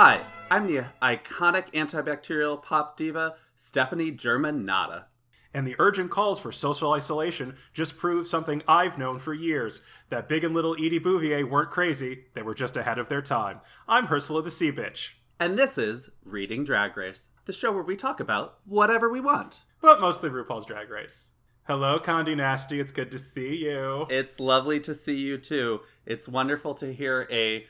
[0.00, 5.06] Hi, I'm the iconic antibacterial pop diva, Stefani Germanotta.
[5.52, 10.28] And the urgent calls for social isolation just prove something I've known for years that
[10.28, 13.58] Big and Little Edie Bouvier weren't crazy, they were just ahead of their time.
[13.88, 15.08] I'm Ursula the Sea Bitch.
[15.40, 19.62] And this is Reading Drag Race, the show where we talk about whatever we want.
[19.82, 21.32] But mostly RuPaul's Drag Race.
[21.66, 22.78] Hello, Condé Nasty.
[22.78, 24.06] It's good to see you.
[24.10, 25.80] It's lovely to see you too.
[26.06, 27.66] It's wonderful to hear a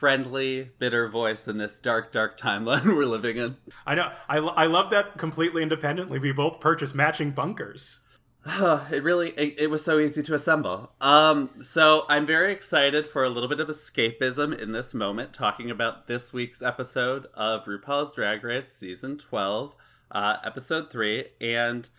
[0.00, 3.54] friendly, bitter voice in this dark, dark timeline we're living in.
[3.86, 4.10] I know.
[4.30, 6.18] I, I love that completely independently.
[6.18, 8.00] We both purchased matching bunkers.
[8.46, 10.90] it really it, it, was so easy to assemble.
[11.02, 15.70] Um, so I'm very excited for a little bit of escapism in this moment, talking
[15.70, 19.74] about this week's episode of RuPaul's Drag Race season 12,
[20.12, 21.90] uh, episode three, and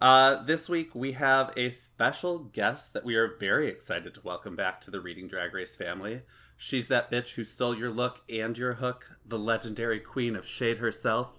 [0.00, 4.56] uh, this week we have a special guest that we are very excited to welcome
[4.56, 6.22] back to the Reading Drag Race family.
[6.56, 10.78] She's that bitch who stole your look and your hook, the legendary queen of shade
[10.78, 11.32] herself.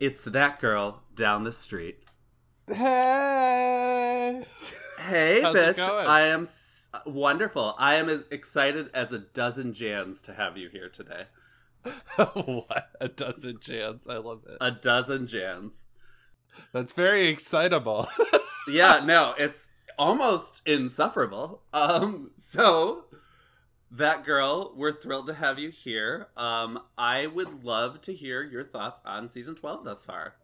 [0.00, 2.04] It's that girl down the street.
[2.68, 4.44] Hey.
[4.98, 5.78] Hey, How's bitch.
[5.80, 7.74] I am s- wonderful.
[7.78, 11.24] I am as excited as a dozen Jans to have you here today.
[12.34, 12.90] what?
[13.00, 14.06] A dozen Jans.
[14.06, 14.58] I love it.
[14.60, 15.84] A dozen Jans.
[16.72, 18.08] That's very excitable.
[18.68, 19.68] yeah, no, it's
[19.98, 21.62] almost insufferable.
[21.72, 23.04] Um, so
[23.92, 26.28] that girl, we're thrilled to have you here.
[26.36, 30.34] Um, I would love to hear your thoughts on season twelve thus far.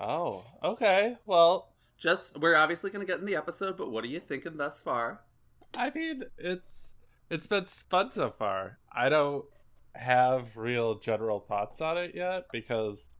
[0.00, 1.16] Oh, okay.
[1.26, 4.56] Well, just we're obviously going to get in the episode, but what are you thinking
[4.56, 5.20] thus far?
[5.76, 6.94] I mean, it's
[7.30, 8.78] it's been fun so far.
[8.92, 9.44] I don't
[9.94, 13.10] have real general thoughts on it yet because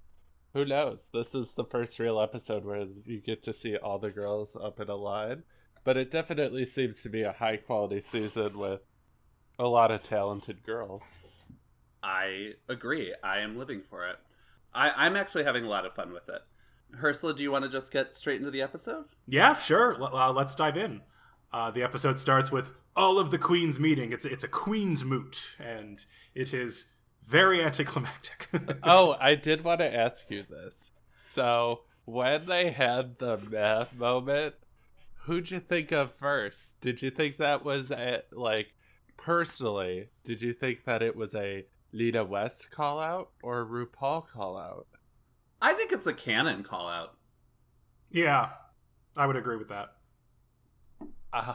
[0.53, 1.09] who knows?
[1.13, 4.81] This is the first real episode where you get to see all the girls up
[4.81, 5.45] in a line.
[5.85, 8.81] But it definitely seems to be a high quality season with
[9.61, 11.19] a lot of talented girls.
[12.03, 13.15] I agree.
[13.23, 14.17] I am living for it.
[14.75, 16.43] I, I'm actually having a lot of fun with it.
[17.03, 19.05] Ursula, do you want to just get straight into the episode?
[19.29, 20.03] Yeah, sure.
[20.03, 21.03] Uh, let's dive in.
[21.53, 24.13] Uh, the episode starts with all of the queens meeting.
[24.13, 26.05] It's it's a queens moot, and
[26.35, 26.87] it is
[27.27, 28.49] very anticlimactic.
[28.83, 30.91] oh, I did want to ask you this.
[31.29, 34.55] So when they had the math moment,
[35.25, 36.81] who'd you think of first?
[36.81, 38.73] Did you think that was a, like
[39.31, 40.09] personally?
[40.25, 44.59] Did you think that it was a Nina West call out or a RuPaul call
[44.59, 44.89] out?
[45.63, 47.15] I think it's a canon call out.
[48.11, 48.49] Yeah,
[49.17, 49.93] I would agree with that.
[51.33, 51.55] Uh,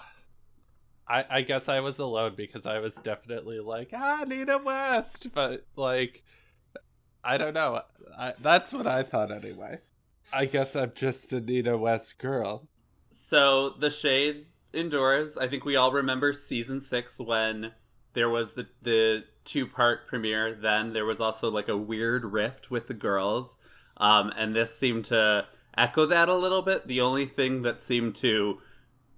[1.06, 5.66] I, I guess I was alone because I was definitely like, ah, Nina West, but
[5.76, 6.24] like,
[7.26, 7.82] I don't know.
[8.18, 9.80] I, that's what I thought anyway.
[10.32, 12.70] I guess I'm just a Nina West girl.
[13.10, 15.38] So the shade endures.
[15.38, 17.72] I think we all remember season six when
[18.14, 20.54] there was the the two part premiere.
[20.54, 23.58] Then there was also like a weird rift with the girls,
[23.98, 25.48] um, and this seemed to
[25.78, 26.88] echo that a little bit.
[26.88, 28.60] The only thing that seemed to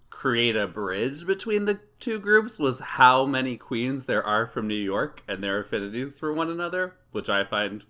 [0.10, 4.74] create a bridge between the two groups was how many queens there are from New
[4.74, 7.86] York and their affinities for one another, which I find,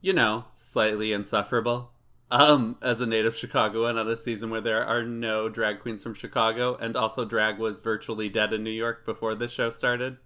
[0.00, 1.92] you know, slightly insufferable.
[2.30, 6.14] Um, as a native Chicagoan on a season where there are no drag queens from
[6.14, 10.16] Chicago, and also drag was virtually dead in New York before the show started.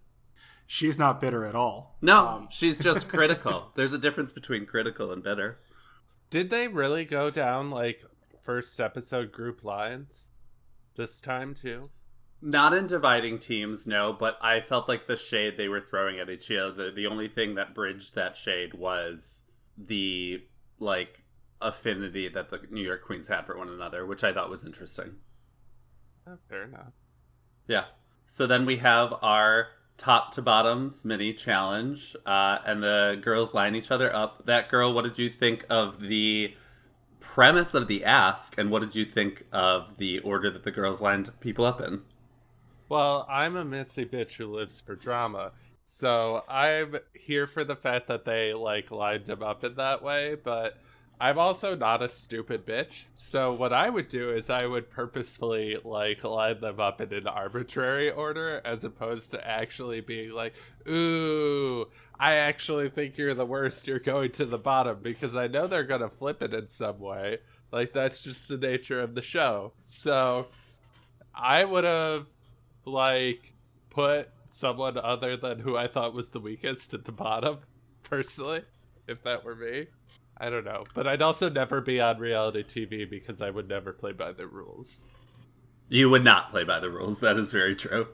[0.66, 1.99] She's not bitter at all.
[2.00, 2.49] No, um.
[2.50, 3.72] she's just critical.
[3.75, 5.59] There's a difference between critical and bitter.
[6.31, 8.03] Did they really go down like
[8.44, 10.25] first episode group lines?
[11.00, 11.89] this time too?
[12.43, 16.31] Not in dividing teams, no, but I felt like the shade they were throwing at
[16.31, 19.43] each other, the, the only thing that bridged that shade was
[19.77, 20.43] the
[20.78, 21.22] like
[21.62, 25.16] affinity that the New York Queens had for one another, which I thought was interesting.
[26.26, 26.93] Oh, fair enough.
[27.66, 27.84] Yeah.
[28.26, 33.75] So then we have our top to bottoms mini challenge, uh, and the girls line
[33.75, 34.47] each other up.
[34.47, 36.54] That girl, what did you think of the
[37.21, 41.01] premise of the ask, and what did you think of the order that the girls
[41.01, 42.03] lined people up in?
[42.89, 45.53] Well, I'm a Mitzi bitch who lives for drama,
[45.84, 50.34] so I'm here for the fact that they like lined them up in that way,
[50.42, 50.78] but
[51.21, 53.05] I'm also not a stupid bitch.
[53.17, 57.27] So what I would do is I would purposefully like line them up in an
[57.27, 60.55] arbitrary order as opposed to actually being like,
[60.89, 61.87] "Ooh,
[62.19, 63.87] I actually think you're the worst.
[63.87, 66.99] You're going to the bottom because I know they're going to flip it in some
[66.99, 67.39] way.
[67.71, 70.47] Like that's just the nature of the show." So
[71.34, 72.25] I would have
[72.87, 73.53] like
[73.91, 77.59] put someone other than who I thought was the weakest at the bottom
[78.05, 78.63] personally,
[79.07, 79.89] if that were me.
[80.41, 83.92] I don't know, but I'd also never be on reality TV because I would never
[83.92, 85.04] play by the rules.
[85.91, 87.21] You would not play by the rules.
[87.21, 88.09] That is very true.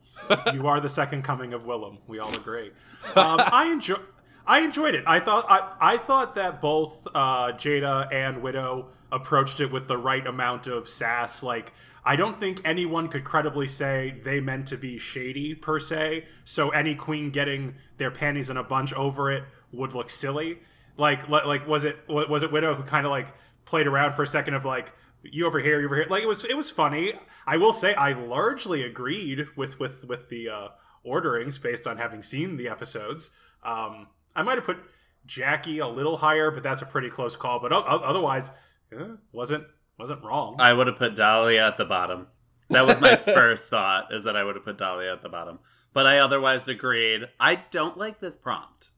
[0.52, 1.98] you are the second coming of Willam.
[2.08, 2.72] We all agree.
[3.14, 3.98] Um, I enjoy.
[4.44, 5.04] I enjoyed it.
[5.06, 9.96] I thought I, I thought that both uh, Jaida and Widow approached it with the
[9.96, 11.42] right amount of sass.
[11.42, 11.72] Like
[12.04, 16.24] I don't think anyone could credibly say they meant to be shady per se.
[16.44, 20.58] So any queen getting their panties in a bunch over it would look silly.
[20.98, 23.32] Like like was it was it Widow who kind of like
[23.64, 24.92] played around for a second of like
[25.22, 26.06] you over here, you over here.
[26.10, 27.14] Like it was it was funny.
[27.46, 30.68] I will say I largely agreed with with with the uh,
[31.04, 33.30] orderings based on having seen the episodes.
[33.62, 34.78] Um, I might have put
[35.24, 37.60] Jackie a little higher, but that's a pretty close call.
[37.60, 38.50] But o- otherwise,
[38.92, 39.64] yeah, wasn't
[39.98, 40.56] wasn't wrong.
[40.58, 42.26] I would have put Dahlia at the bottom.
[42.70, 45.60] That was my first thought, is that I would have put Dahlia at the bottom.
[45.92, 47.28] But I otherwise agreed.
[47.40, 48.90] I don't like this prompt.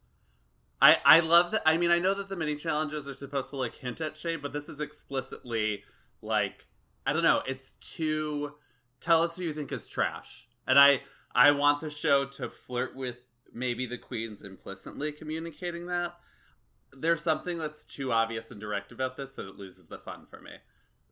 [0.82, 1.62] I I love that.
[1.66, 4.42] I mean, I know that the mini challenges are supposed to like hint at shade,
[4.42, 5.84] but this is explicitly
[6.22, 6.66] like
[7.06, 7.42] I don't know.
[7.46, 8.54] It's too.
[9.00, 11.02] Tell us who you think is trash, and I
[11.34, 13.16] I want the show to flirt with
[13.52, 16.16] maybe the queens implicitly communicating that.
[16.92, 20.40] There's something that's too obvious and direct about this that it loses the fun for
[20.40, 20.52] me.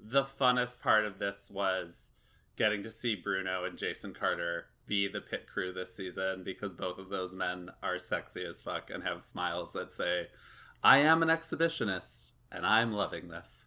[0.00, 2.12] The funnest part of this was
[2.56, 6.98] getting to see Bruno and Jason Carter be the pit crew this season because both
[6.98, 10.28] of those men are sexy as fuck and have smiles that say,
[10.82, 13.66] I am an exhibitionist and I'm loving this.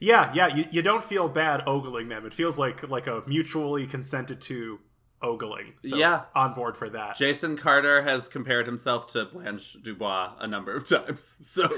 [0.00, 2.26] Yeah, yeah, you, you don't feel bad ogling them.
[2.26, 4.80] It feels like like a mutually consented to
[5.22, 5.74] ogling.
[5.84, 6.22] So Yeah.
[6.34, 7.16] on board for that.
[7.16, 11.38] Jason Carter has compared himself to Blanche Dubois a number of times.
[11.42, 11.68] So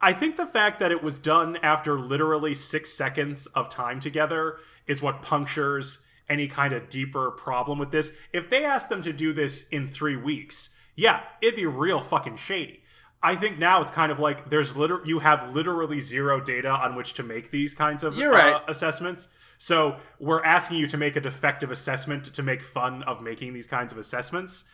[0.00, 4.58] I think the fact that it was done after literally six seconds of time together
[4.86, 5.98] is what punctures
[6.28, 8.12] any kind of deeper problem with this.
[8.32, 12.36] If they asked them to do this in three weeks, yeah, it'd be real fucking
[12.36, 12.82] shady.
[13.22, 16.94] I think now it's kind of like there's liter- you have literally zero data on
[16.94, 18.54] which to make these kinds of You're right.
[18.54, 19.28] uh, assessments.
[19.58, 23.66] So we're asking you to make a defective assessment to make fun of making these
[23.66, 24.64] kinds of assessments.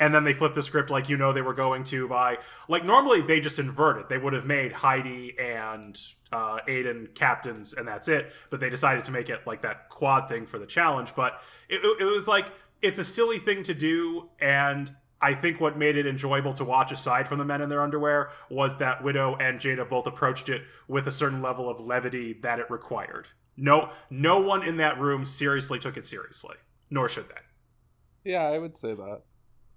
[0.00, 2.38] And then they flip the script like you know they were going to by
[2.68, 4.08] like normally they just invert it.
[4.08, 5.96] They would have made Heidi and
[6.32, 8.32] uh, Aiden captains and that's it.
[8.50, 11.14] But they decided to make it like that quad thing for the challenge.
[11.14, 12.46] But it, it was like
[12.84, 16.92] it's a silly thing to do, and I think what made it enjoyable to watch,
[16.92, 20.62] aside from the men in their underwear, was that Widow and Jaida both approached it
[20.86, 23.28] with a certain level of levity that it required.
[23.56, 26.56] No, no one in that room seriously took it seriously,
[26.90, 28.30] nor should they.
[28.32, 29.22] Yeah, I would say that.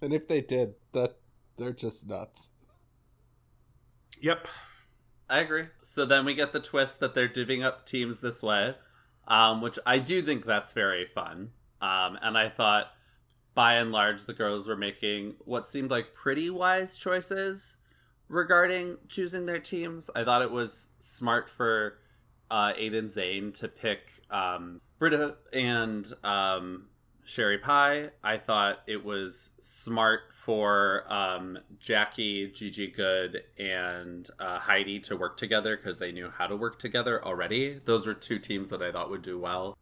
[0.02, 1.18] And if they did, that
[1.58, 2.50] they're just nuts.
[4.22, 4.48] Yep.
[5.30, 5.66] I agree.
[5.82, 8.76] So then we get the twist that they're divvying up teams this way,
[9.28, 11.52] um, which I do think that's very fun.
[11.82, 12.92] Um, and I thought,
[13.54, 17.76] by and large, the girls were making what seemed like pretty wise choices
[18.30, 20.10] regarding choosing their teams.
[20.16, 22.00] I thought it was smart for
[22.50, 26.86] uh, Aiden Zhane to pick um, Brita and um,
[27.28, 28.12] Sherry Pie.
[28.24, 35.36] I thought it was smart for um, Jackie, Gigi Goode, and uh, Heidi to work
[35.36, 37.82] together because they knew how to work together already.
[37.84, 39.78] Those were two teams that I thought would do well.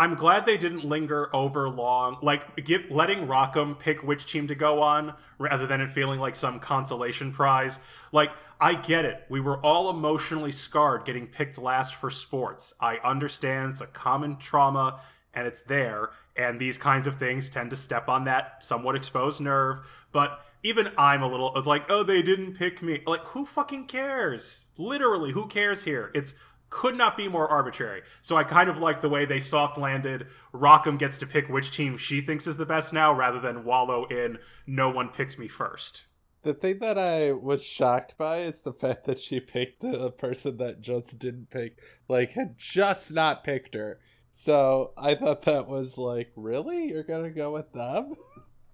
[0.00, 4.46] I'm glad they didn't linger over long, like give letting Rock M pick which team
[4.46, 7.80] to go on rather than it feeling like some consolation prize.
[8.12, 8.30] Like
[8.60, 12.72] I get it, we were all emotionally scarred getting picked last for sports.
[12.80, 15.00] I understand it's a common trauma
[15.38, 19.40] and it's there, and these kinds of things tend to step on that somewhat exposed
[19.40, 19.78] nerve.
[20.10, 21.56] But even I'm a little.
[21.56, 23.02] It's like, oh, they didn't pick me.
[23.06, 24.66] Like, who fucking cares?
[24.76, 26.10] Literally, who cares here?
[26.12, 26.34] It's
[26.70, 28.02] could not be more arbitrary.
[28.20, 30.26] So I kind of like the way they soft landed.
[30.52, 33.64] Rock M gets to pick which team she thinks is the best now, rather than
[33.64, 36.06] wallow in no one picked me first.
[36.42, 40.56] The thing that I was shocked by is the fact that she picked the person
[40.58, 41.78] that just didn't pick,
[42.08, 44.00] like, had just not picked her.
[44.40, 46.86] So I thought that was like, really?
[46.90, 48.14] You're gonna go with them?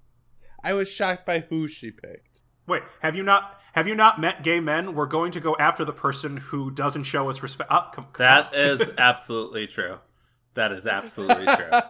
[0.62, 2.42] I was shocked by who she picked.
[2.66, 4.94] Wait, have you not have you not met gay men?
[4.94, 7.70] We're going to go after the person who doesn't show us respect.
[7.72, 8.54] Oh, come, come That on.
[8.60, 10.00] is absolutely true.
[10.52, 11.70] That is absolutely true.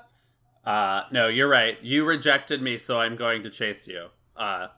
[0.65, 1.77] Uh, no, you're right.
[1.83, 4.07] You rejected me, so I'm going to chase you.
[4.35, 4.69] Uh,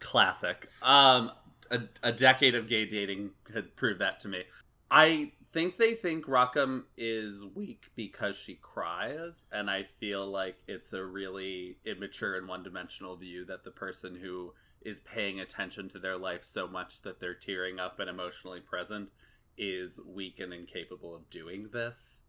[0.00, 0.70] classic.
[0.80, 1.32] Um,
[1.70, 4.44] a, a decade of gay dating had proved that to me.
[4.90, 10.58] I think they think Rock M is weak because she cries, and I feel like
[10.68, 15.88] it's a really immature and one dimensional view that the person who is paying attention
[15.88, 19.08] to their life so much that they're tearing up and emotionally present
[19.56, 22.20] is weak and incapable of doing this.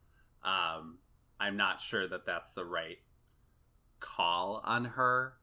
[0.45, 0.99] Um,
[1.37, 2.99] I'm not sure that that's the right
[3.99, 5.33] call on her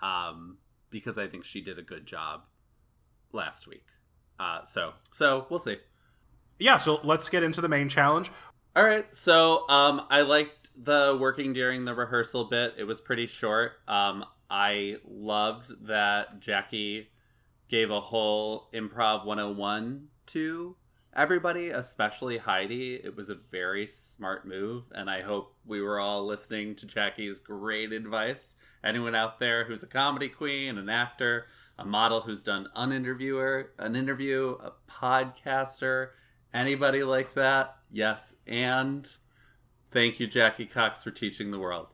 [0.00, 2.42] um, because I think she did a good job
[3.32, 3.86] last week.
[4.38, 5.78] Uh, so, so we'll see.
[6.58, 6.76] Yeah.
[6.76, 8.30] So let's get into the main challenge.
[8.76, 9.12] All right.
[9.14, 12.74] So, um, I liked the working during the rehearsal bit.
[12.76, 13.72] It was pretty short.
[13.86, 17.08] Um, I loved that Jackie
[17.68, 20.76] gave a whole improv 101 to
[21.16, 22.94] everybody, especially Heidi.
[22.94, 27.38] It was a very smart move, and I hope we were all listening to Jackie's
[27.38, 28.56] great advice.
[28.82, 31.46] Anyone out there who's a comedy queen, an actor,
[31.78, 36.10] a model who's done an interviewer, an interview, a podcaster,
[36.54, 39.06] anybody like that, yes, and
[39.90, 41.88] thank you, Jackie Cox, for teaching the world.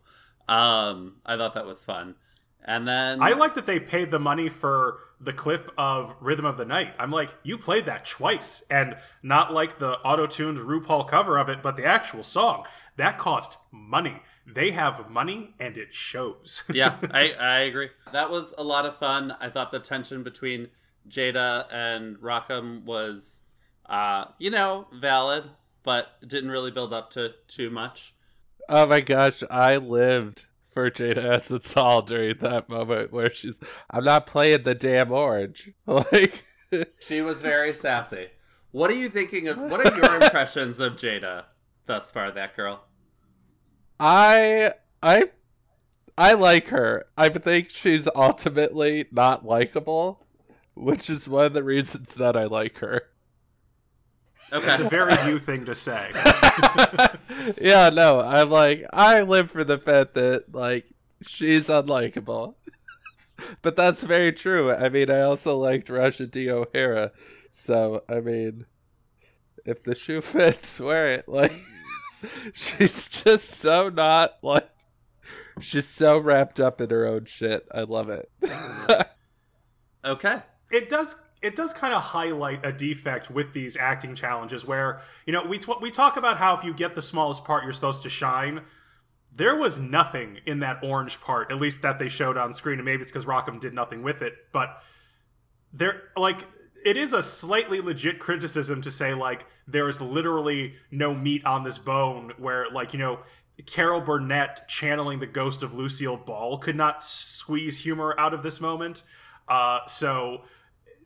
[0.49, 2.17] Um, I thought that was fun.
[2.65, 6.57] And then I like that they paid the money for the clip of Rhythm of
[6.57, 6.95] the Night.
[6.99, 11.63] I'm like, you played that twice, and not like the auto-tuned RuPaul cover of it,
[11.63, 12.67] but the actual song.
[12.97, 14.23] That cost money.
[14.47, 16.65] They have money, and it shows.
[16.73, 17.91] yeah, I, I agree.
[18.13, 19.35] That was a lot of fun.
[19.41, 20.69] I thought the tension between
[21.09, 23.41] Jaida and Rock M was,
[23.91, 25.45] uh, you know, valid,
[25.83, 28.15] but didn't really build up to too much.
[28.69, 33.57] Oh my gosh, I lived for Jaida Essence Hall during that moment where she's,
[33.91, 35.71] I'm not playing the damn orange.
[35.87, 36.45] Like,
[37.01, 38.29] she was very sassy.
[38.71, 39.59] What are you thinking of?
[39.59, 41.47] What are your impressions of Jaida
[41.87, 42.31] thus far?
[42.31, 42.85] That girl.
[43.99, 45.31] I I
[46.17, 47.07] I like her.
[47.17, 50.25] I think she's ultimately not likable,
[50.75, 53.03] which is one of the reasons that I like her.
[54.53, 54.73] Okay.
[54.73, 56.11] It's a very you thing to say.
[57.61, 60.87] yeah, no, I'm like I live for the fact that like
[61.23, 62.55] she's unlikable.
[63.63, 64.73] but that's very true.
[64.73, 66.51] I mean, I also liked Rasha D.
[66.51, 67.13] O'Hara,
[67.53, 68.67] so I mean,
[69.65, 71.29] if the shoe fits, wear it.
[71.29, 71.53] Like,
[72.53, 74.69] she's just so not like
[75.61, 77.69] she's so wrapped up in her own shit.
[77.73, 78.29] I love it.
[80.05, 80.43] okay.
[80.73, 85.33] It does it does kind of highlight a defect with these acting challenges where you
[85.33, 88.03] know we t- we talk about how if you get the smallest part you're supposed
[88.03, 88.63] to shine.
[89.33, 92.85] There was nothing in that orange part at least that they showed on screen and
[92.85, 94.83] maybe it's because Rock M did nothing with it but
[95.73, 96.47] there like
[96.85, 101.63] it is a slightly legit criticism to say like there is literally no meat on
[101.63, 103.21] this bone where like you know
[103.67, 108.61] carol burnett channeling the ghost of lucille ball could not squeeze humor out of this
[108.61, 109.03] moment.
[109.49, 110.43] Uh, so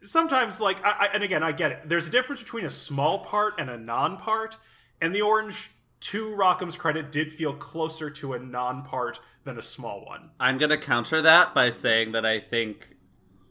[0.05, 1.89] sometimes like I, I, and again I get it.
[1.89, 4.59] There's a difference between a small part and a non-part,
[5.01, 5.71] and the orange,
[6.01, 10.31] to Rock M's credit, did feel closer to a non-part than a small one.
[10.39, 12.97] I'm gonna counter that by saying that I think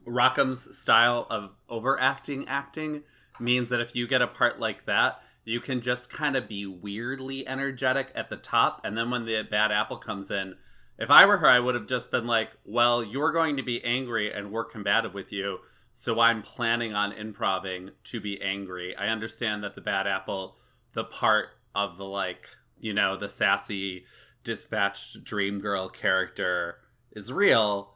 [0.05, 3.03] Rock M's style of overacting acting
[3.39, 6.65] means that if you get a part like that, you can just kind of be
[6.65, 10.55] weirdly energetic at the top, and then when the bad apple comes in.
[10.97, 13.83] If I were her, I would have just been like, well, you're going to be
[13.83, 15.57] angry and we're combative with you
[15.93, 18.95] so I'm planning on improving to be angry.
[18.95, 20.57] I understand that the bad apple,
[20.93, 24.05] the part of the like, you know, the sassy
[24.43, 26.79] dispatched dream girl character
[27.11, 27.93] is real,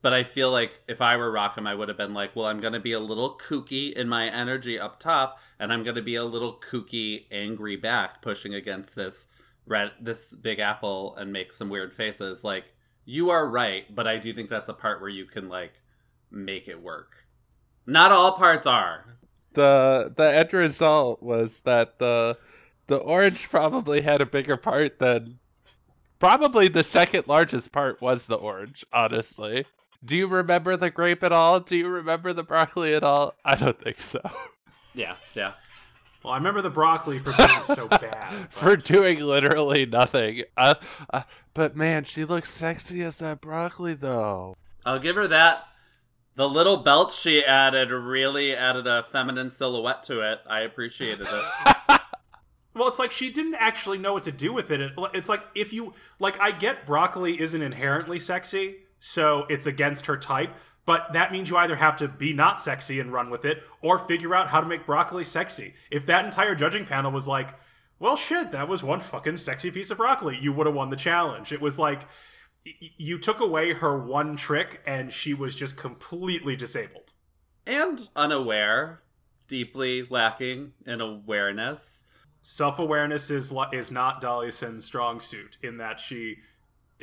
[0.00, 2.46] but I feel like if I were Rock M, I would have been like, well,
[2.46, 5.96] I'm going to be a little kooky in my energy up top, and I'm going
[5.96, 9.26] to be a little kooky, angry back, pushing against this
[9.66, 12.44] red, this big apple, and make some weird faces.
[12.44, 12.74] Like,
[13.04, 15.80] you are right, but I do think that's a part where you can like
[16.30, 17.26] make it work.
[17.88, 19.02] Not all parts are.
[19.54, 22.36] The the end result was that the
[22.86, 25.38] the orange probably had a bigger part than
[26.18, 29.64] probably the second largest part was the orange, honestly.
[30.04, 31.60] Do you remember the grape at all?
[31.60, 33.34] Do you remember the broccoli at all?
[33.42, 34.20] I don't think so.
[34.94, 35.54] Yeah, yeah.
[36.22, 38.02] Well, I remember the broccoli for being so bad.
[38.50, 38.52] But...
[38.52, 40.42] For doing literally nothing.
[40.56, 40.74] Uh,
[41.10, 41.22] uh,
[41.54, 44.56] but man, she looks sexy as that broccoli, though.
[44.84, 45.68] I'll give her that.
[46.38, 50.38] The little belt she added really added a feminine silhouette to it.
[50.46, 51.44] I appreciated it.
[52.76, 54.92] well, it's like she didn't actually know what to do with it.
[55.14, 60.16] It's like if you like I get broccoli isn't inherently sexy, so it's against her
[60.16, 60.54] type,
[60.86, 63.98] but that means you either have to be not sexy and run with it or
[63.98, 65.74] figure out how to make broccoli sexy.
[65.90, 67.56] If that entire judging panel was like,
[67.98, 70.94] "Well, shit, that was one fucking sexy piece of broccoli," you would have won the
[70.96, 71.50] challenge.
[71.50, 72.02] It was like
[72.96, 77.12] you took away her one trick and she was just completely disabled
[77.66, 79.02] and unaware
[79.46, 82.04] deeply lacking in awareness
[82.42, 86.38] self-awareness is is not Dahlia's strong suit in that she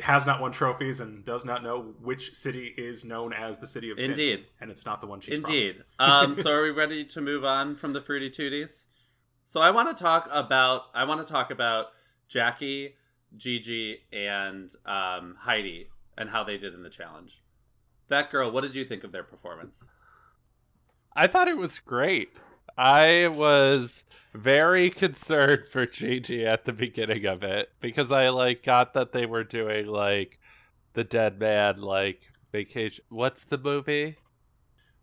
[0.01, 3.91] has not won trophies and does not know which city is known as the city
[3.91, 4.12] of sin.
[4.12, 4.45] Indeed.
[4.60, 5.84] And it's not the one she's Indeed.
[6.00, 8.86] um, so are we ready to move on from the Fruity Tooties?
[9.45, 11.88] So I want to talk about I want to talk about
[12.27, 12.95] Jackie
[13.38, 17.42] Gigi and um, Heidi and how they did in the challenge.
[18.08, 19.84] That girl, what did you think of their performance?
[21.15, 22.30] I thought it was great.
[22.77, 28.94] I was very concerned for Gigi at the beginning of it because I like got
[28.94, 30.39] that they were doing like
[30.94, 33.04] the dead man like vacation.
[33.10, 34.18] What's the movie?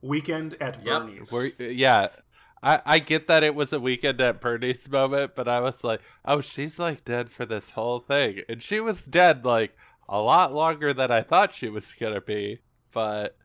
[0.01, 1.03] Weekend at Yep.
[1.03, 1.33] Bernie's.
[1.33, 2.09] Where, yeah,
[2.63, 6.01] I I get that it was a weekend at Bernie's moment, but I was like,
[6.25, 9.77] oh, she's like dead for this whole thing, and she was dead like
[10.09, 12.61] a lot longer than I thought she was gonna be.
[12.93, 13.37] But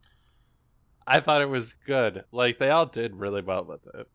[1.06, 2.26] I thought it was good.
[2.32, 4.08] Like they all did really well with it.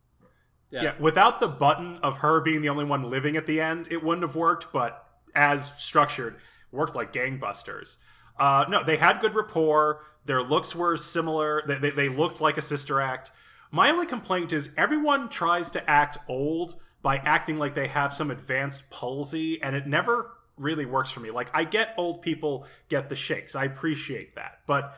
[0.70, 0.82] Yeah.
[0.82, 0.94] yeah.
[0.98, 4.26] without the button of her being the only one living at the end, it wouldn't
[4.26, 6.36] have worked, but as structured,
[6.70, 7.96] worked like gangbusters.
[8.38, 10.00] Uh, no, they had good rapport.
[10.24, 11.62] Their looks were similar.
[11.66, 13.30] They, they, they looked like a sister act.
[13.72, 18.30] My only complaint is everyone tries to act old by acting like they have some
[18.30, 21.30] advanced palsy, and it never really works for me.
[21.30, 23.56] Like, I get old people get the shakes.
[23.56, 24.58] I appreciate that.
[24.66, 24.94] But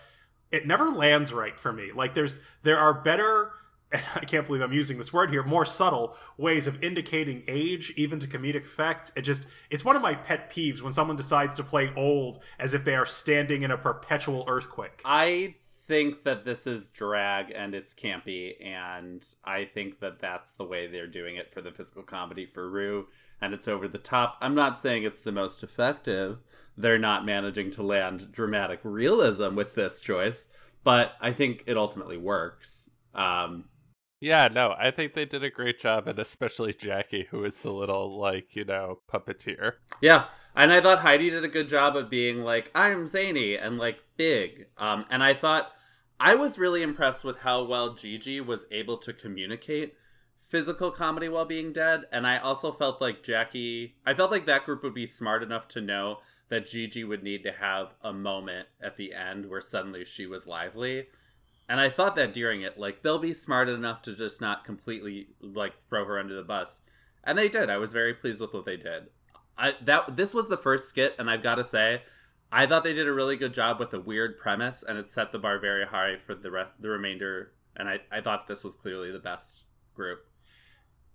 [0.54, 1.90] it never lands right for me.
[1.93, 3.50] Like there's there are better
[3.93, 7.93] and I can't believe I'm using this word here, more subtle ways of indicating age,
[7.97, 9.11] even to comedic effect.
[9.16, 12.73] It just it's one of my pet peeves when someone decides to play old as
[12.73, 15.02] if they are standing in a perpetual earthquake.
[15.04, 20.64] I think that this is drag and it's campy, and I think that that's the
[20.64, 23.08] way they're doing it for the physical comedy for Rue,
[23.40, 24.38] and it's over the top.
[24.40, 26.38] I'm not saying it's the most effective.
[26.76, 30.48] They're not managing to land dramatic realism with this choice,
[30.82, 32.90] but I think it ultimately works.
[33.14, 33.66] Um,
[34.20, 37.72] Yeah, no, I think they did a great job, and especially Jackie, who is the
[37.72, 39.74] little like you know puppeteer.
[40.00, 43.78] Yeah, and I thought Heidi did a good job of being like, I'm zany and
[43.78, 44.66] like big.
[44.78, 45.73] Um, and I thought
[46.20, 49.94] I was really impressed with how well Gigi was able to communicate
[50.49, 52.04] physical comedy while being dead.
[52.12, 55.66] And I also felt like Jackie, I felt like that group would be smart enough
[55.68, 56.18] to know
[56.49, 60.46] that Gigi would need to have a moment at the end where suddenly she was
[60.46, 61.08] lively.
[61.68, 65.28] And I thought that during it, like they'll be smart enough to just not completely
[65.40, 66.82] like throw her under the bus.
[67.25, 67.70] And they did.
[67.70, 69.08] I was very pleased with what they did.
[69.56, 72.02] I that this was the first skit, and I've got to say,
[72.50, 75.32] I thought they did a really good job with a weird premise, and it set
[75.32, 77.52] the bar very high for the rest, the remainder.
[77.76, 79.64] And I, I thought this was clearly the best
[79.95, 80.21] group.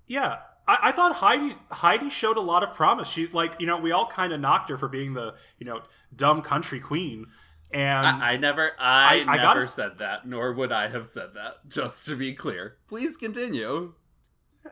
[0.07, 3.07] Yeah, I, I thought Heidi Heidi showed a lot of promise.
[3.07, 5.81] She's like, you know, we all kind of knocked her for being the, you know,
[6.15, 7.27] dumb country queen.
[7.71, 11.35] And I, I never, I, I- never gotta said that, nor would I have said
[11.35, 11.69] that.
[11.69, 13.93] Just to be clear, please continue.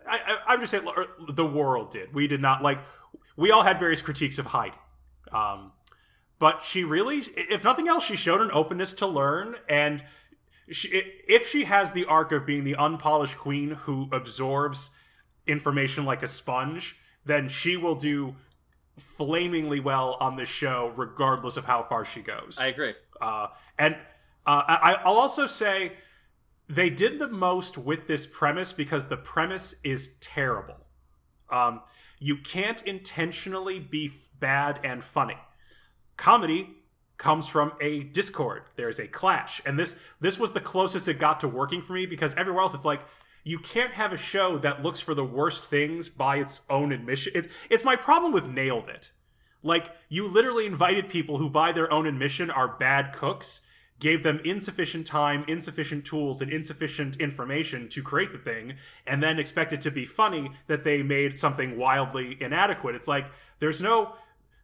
[0.05, 0.87] I, I, I'm just saying,
[1.29, 2.13] the world did.
[2.13, 2.79] We did not like.
[3.37, 4.75] We all had various critiques of Heidi,
[5.31, 5.71] um,
[6.39, 9.55] but she really, if nothing else, she showed an openness to learn.
[9.69, 10.03] And
[10.69, 10.89] she,
[11.27, 14.89] if she has the arc of being the unpolished queen who absorbs
[15.45, 18.35] information like a sponge, then she will do
[18.97, 22.57] flamingly well on this show, regardless of how far she goes.
[22.59, 22.95] I agree.
[23.21, 23.47] Uh,
[23.77, 23.95] and
[24.45, 25.93] uh, I, I'll also say
[26.67, 30.77] they did the most with this premise because the premise is terrible.
[31.49, 31.81] Um,
[32.19, 35.37] you can't intentionally be bad and funny.
[36.15, 36.75] Comedy
[37.17, 38.63] comes from a discord.
[38.75, 42.05] There's a clash, and this this was the closest it got to working for me
[42.05, 43.01] because everywhere else it's like
[43.43, 47.31] you can't have a show that looks for the worst things by its own admission.
[47.35, 49.11] It's it's my problem with Nailed It.
[49.63, 53.61] Like, you literally invited people who, by their own admission, are bad cooks,
[53.99, 58.73] gave them insufficient time, insufficient tools, and insufficient information to create the thing,
[59.05, 62.95] and then expected it to be funny that they made something wildly inadequate.
[62.95, 63.25] It's like,
[63.59, 64.13] there's no.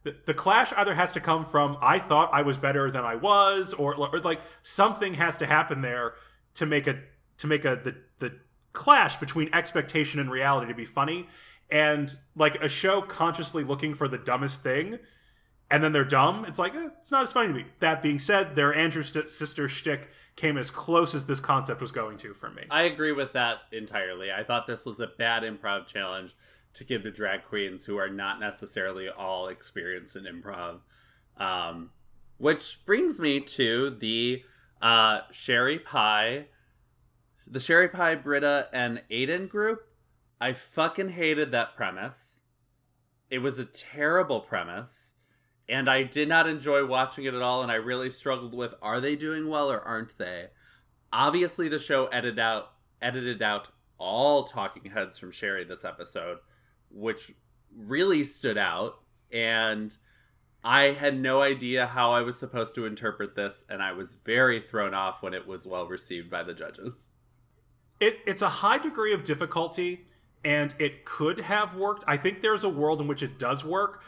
[0.04, 3.14] The, the clash either has to come from, I thought I was better than I
[3.14, 6.12] was, or, or like something has to happen there
[6.54, 6.98] to make a
[7.38, 8.36] to make a the the
[8.72, 11.26] clash between expectation and reality to be funny
[11.70, 14.98] and like a show consciously looking for the dumbest thing
[15.70, 18.18] and then they're dumb it's like eh, it's not as funny to me that being
[18.18, 22.34] said their andrew St- sister shtick came as close as this concept was going to
[22.34, 24.32] for me I agree with that entirely.
[24.32, 26.34] I thought this was a bad improv challenge
[26.74, 30.80] to give to drag queens who are not necessarily all experienced in improv.
[31.36, 31.90] Um,
[32.38, 34.42] which brings me to the
[34.82, 36.46] uh, Sherry Pie,
[37.46, 39.86] the Sherry Pie, Brita, and Aiden group.
[40.40, 42.40] I fucking hated that premise.
[43.30, 45.12] It was a terrible premise.
[45.68, 49.00] And I did not enjoy watching it at all, and I really struggled with are
[49.00, 50.48] they doing well or aren't they?
[51.14, 56.38] obviously the show edited out edited out all talking heads from Sherry this episode,
[56.90, 57.32] which
[57.74, 58.96] really stood out.
[59.32, 59.96] And
[60.64, 64.60] I had no idea how I was supposed to interpret this, and I was very
[64.60, 67.08] thrown off when it was well received by the judges.
[68.00, 70.06] it, it's a high degree of difficulty
[70.44, 74.02] and it could have worked i think there's a world in which it does work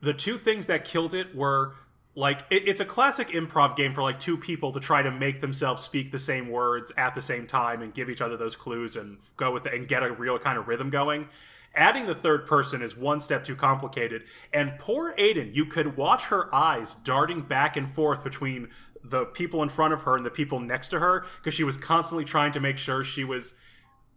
[0.00, 1.74] the two things that killed it were
[2.14, 5.40] like it, it's a classic improv game for like two people to try to make
[5.40, 8.96] themselves speak the same words at the same time and give each other those clues
[8.96, 11.28] and go with it and get a real kind of rhythm going.
[11.74, 14.24] Adding the third person is one step too complicated.
[14.52, 18.70] And poor Aiden, you could watch her eyes darting back and forth between
[19.04, 21.76] the people in front of her and the people next to her because she was
[21.76, 23.54] constantly trying to make sure she was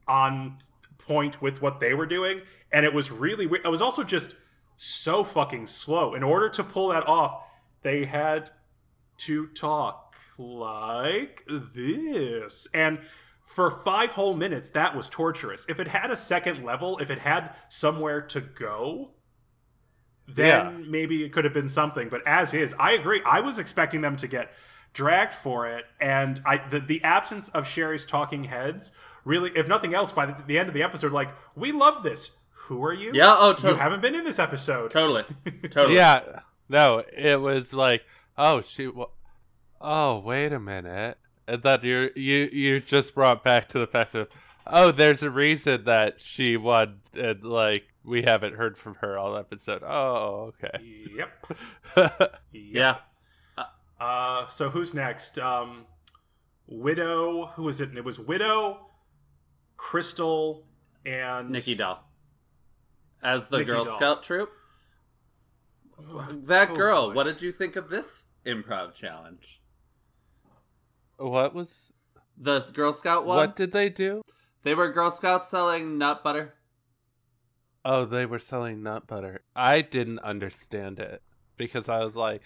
[0.08, 0.58] on
[0.98, 2.42] point with what they were doing.
[2.72, 3.66] And it was really weird.
[3.66, 4.36] It was also just
[4.84, 6.14] so fucking slow.
[6.14, 7.44] In order to pull that off,
[7.82, 8.52] they had
[9.18, 12.68] to talk like this.
[12.74, 13.00] And
[13.46, 15.66] for five whole minutes, that was torturous.
[15.70, 19.12] If it had a second level, if it had somewhere to go,
[20.28, 20.90] then Yeah.
[20.90, 22.10] maybe it could have been something.
[22.10, 23.22] But as is, I agree.
[23.26, 24.54] I was expecting them to get
[24.94, 28.92] dragged for it, and I the, the absence of Sherry's talking heads
[29.26, 32.32] really, if nothing else, by the, the end of the episode, like we love this.
[32.74, 33.12] Who are you?
[33.14, 34.90] Yeah, oh, you haven't been in this episode.
[34.90, 35.24] Totally.
[35.70, 35.96] Totally.
[35.96, 38.02] Yeah, no, it was like,
[38.36, 39.12] oh, she, wa-
[39.80, 44.16] oh, wait a minute, and then you you you just brought back to the fact
[44.16, 44.28] of,
[44.66, 49.38] oh, there's a reason that she won, and like we haven't heard from her all
[49.38, 49.84] episode.
[49.86, 51.06] Oh, okay.
[51.16, 51.48] Yep.
[51.98, 52.28] okay.
[52.52, 52.98] Yeah.
[54.00, 55.38] Uh, so who's next?
[55.38, 55.86] Um,
[56.68, 57.52] Widow.
[57.56, 57.96] Who was it?
[57.96, 58.88] It was Widow,
[59.78, 60.66] Crystal,
[61.06, 62.04] and Nicky Doll.
[63.24, 63.96] As the Nicky Girl Doll.
[63.96, 64.52] Scout troop.
[66.32, 67.14] That Oh, girl, boy.
[67.16, 69.62] what did you think of this improv challenge?
[71.18, 71.94] what was?
[72.38, 73.38] The Girl Scout one?
[73.38, 74.22] What did they do?
[74.64, 76.56] They were Girl Scouts selling nut butter.
[77.86, 79.42] Oh, they were selling nut butter.
[79.56, 81.22] I didn't understand it
[81.58, 82.42] because I was like,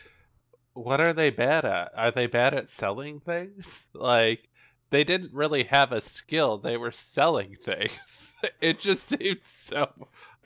[0.74, 1.92] what are they bad at?
[1.96, 3.86] Are they bad at selling things?
[3.94, 4.50] Like,
[4.90, 6.58] they didn't really have a skill.
[6.58, 8.24] They were selling things.
[8.62, 9.90] It just seemed so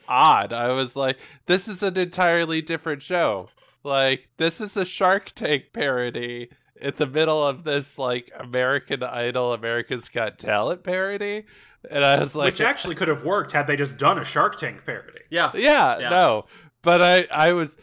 [0.08, 0.52] odd.
[0.52, 3.48] I was like, this is an entirely different show.
[3.84, 9.52] Like, this is a Shark Tank parody in the middle of this, like, American Idol,
[9.52, 11.44] America's Got Talent parody.
[11.90, 14.56] And I was like, which actually could have worked had they just done a Shark
[14.56, 15.20] Tank parody.
[15.30, 15.50] Yeah.
[15.54, 16.10] yeah, Yeah.
[16.10, 16.44] no.
[16.82, 17.76] But I I was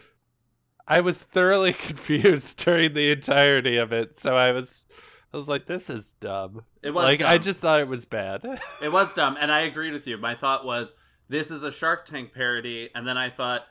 [0.87, 4.17] I was thoroughly confused during the entirety of it.
[4.19, 4.85] So I was
[5.33, 6.63] I was like this is dumb.
[6.81, 8.41] It was like I just thought it was bad.
[8.81, 10.17] It was dumb, and I agreed with you.
[10.17, 10.91] My thought was
[11.29, 13.65] this is a Shark Tank parody, and then I thought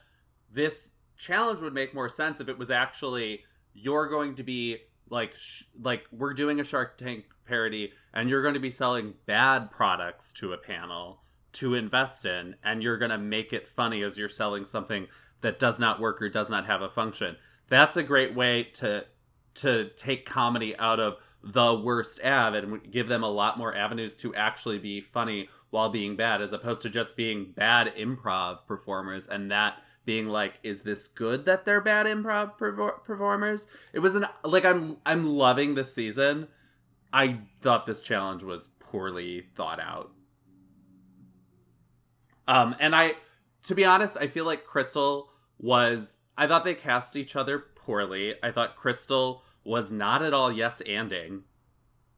[0.51, 3.43] this challenge would make more sense if it was actually
[3.73, 4.77] you're going to be
[5.09, 9.15] like sh- like we're doing a Shark Tank parody, and you're going to be selling
[9.25, 14.03] bad products to a panel to invest in, and you're going to make it funny
[14.03, 15.07] as you're selling something
[15.41, 17.35] that does not work or does not have a function.
[17.67, 19.05] That's a great way to
[19.55, 24.15] to take comedy out of the worst av and give them a lot more avenues
[24.15, 29.27] to actually be funny while being bad as opposed to just being bad improv performers
[29.27, 33.67] and that being like is this good that they're bad improv perfor- performers?
[33.93, 36.47] It was an like i'm i'm loving this season.
[37.11, 40.11] I thought this challenge was poorly thought out.
[42.47, 43.13] Um and i
[43.63, 45.29] to be honest i feel like crystal
[45.59, 48.35] was i thought they cast each other poorly.
[48.41, 51.41] I thought crystal was not at all yes anding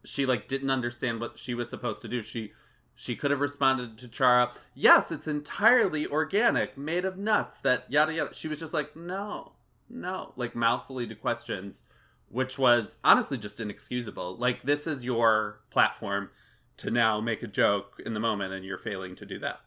[0.03, 2.21] she like didn't understand what she was supposed to do.
[2.21, 2.53] She
[2.95, 4.55] she could have responded to Charo.
[4.73, 8.33] Yes it's entirely organic made of nuts that yada yada.
[8.33, 9.53] She was just like no
[9.89, 10.33] no.
[10.35, 11.83] Like mouthfully to questions
[12.29, 14.37] which was honestly just inexcusable.
[14.37, 16.29] Like this is your platform
[16.77, 19.61] to now make a joke in the moment and you're failing to do that.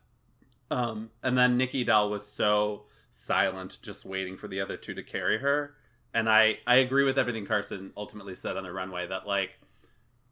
[0.71, 5.03] Um and then nicky doll was so silent just waiting for the other two to
[5.03, 5.75] carry her.
[6.13, 9.59] And i i agree with everything carson ultimately said on the runway that like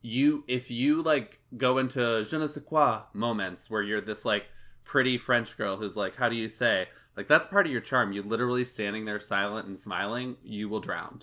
[0.02, 4.46] you if you like go into je ne sais quoi moments where you're this like
[4.84, 8.12] pretty french girl who's like how do you say like that's part of your charm
[8.12, 11.20] you literally standing there silent and smiling you will drown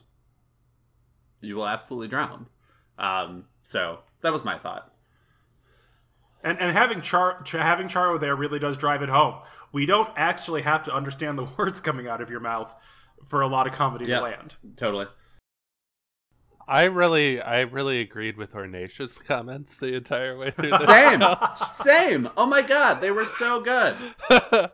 [1.41, 2.47] you will absolutely drown
[2.97, 4.93] um so that was my thought
[6.43, 9.35] And and having Char having Charo there really does drive it home.
[9.73, 12.73] We don't actually have to understand the words coming out of your mouth
[13.27, 14.19] for a lot of comedy Yeah.
[14.19, 14.55] to land.
[14.77, 15.07] totally
[16.69, 20.86] I really I really agreed with Ornacia's comments the entire way through this.
[20.86, 21.21] same
[21.67, 22.29] same.
[22.38, 23.95] Oh my god they were so good.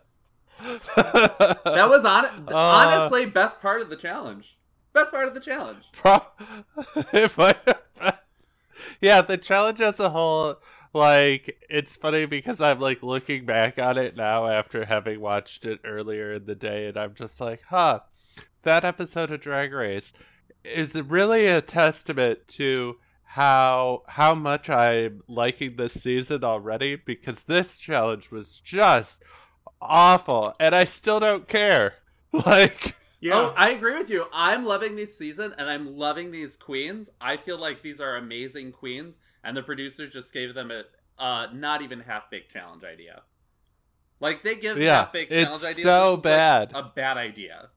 [0.96, 4.58] That was on Uh, honestly best part of the challenge.
[4.94, 5.84] Best part of the challenge.
[5.92, 6.26] Pro-
[7.12, 8.14] have been-
[9.02, 10.56] yeah, the challenge as a whole,
[10.94, 15.82] like, it's funny because I'm like looking back on it now after having watched it
[15.84, 18.00] earlier in the day, and I'm just like, huh,
[18.64, 20.14] that episode of Drag Race
[20.66, 27.78] is really a testament to how how much I'm liking this season already because this
[27.78, 29.24] challenge was just
[29.82, 31.94] awful, and I still don't care.
[32.46, 32.96] Like.
[33.22, 33.32] Yeah.
[33.36, 34.26] Oh, I agree with you.
[34.34, 37.10] I'm loving this season and I'm loving these queens.
[37.22, 40.84] I feel like these are amazing queens, and the producers just gave them a
[41.18, 43.22] uh, not even half baked challenge idea.
[44.20, 45.84] Like they give Yeah, half baked challenge ideas.
[45.86, 46.72] so this is, like, bad.
[46.74, 47.70] a bad idea.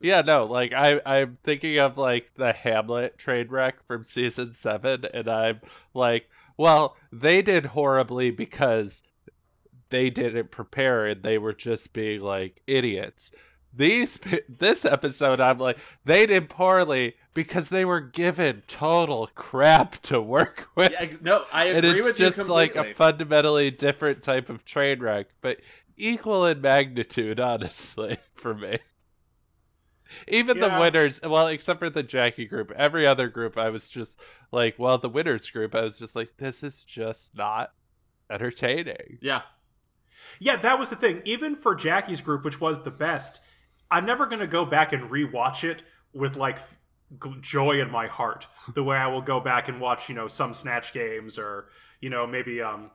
[0.00, 5.04] Yeah, no, like I I'm thinking of like the Hamlet train wreck from season seven,
[5.12, 5.60] and I'm
[5.94, 9.02] like, well, they did horribly because
[9.90, 13.30] they didn't prepare and they were just being like idiots.
[13.76, 20.20] These this episode, I'm like, they did poorly because they were given total crap to
[20.20, 20.92] work with.
[20.92, 24.64] Yeah, no, I and agree it's with just you like a fundamentally different type of
[24.64, 25.60] train wreck, but
[25.96, 28.78] equal in magnitude, honestly, for me.
[30.28, 34.18] Even the winners, well, except for the Jackie group, every other group, I was just
[34.52, 37.72] like, well, the winners group, I was just like, this is just not
[38.30, 39.18] entertaining.
[39.20, 39.42] yeah,
[40.38, 41.22] Yeah, that was the thing.
[41.24, 43.40] Even for Jackie's group, which was the best,
[43.90, 46.58] I'm never going to go back and rewatch it with like
[47.40, 50.54] joy in my heart the way I will go back and watch, you know, some
[50.54, 51.68] Snatch games or,
[52.00, 52.90] you know, maybe um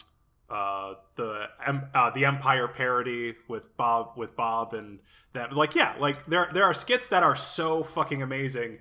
[0.50, 5.00] uh the em- uh, the Empire parody with Bob with Bob and
[5.34, 8.80] that like yeah, like there there are skits that are so fucking amazing.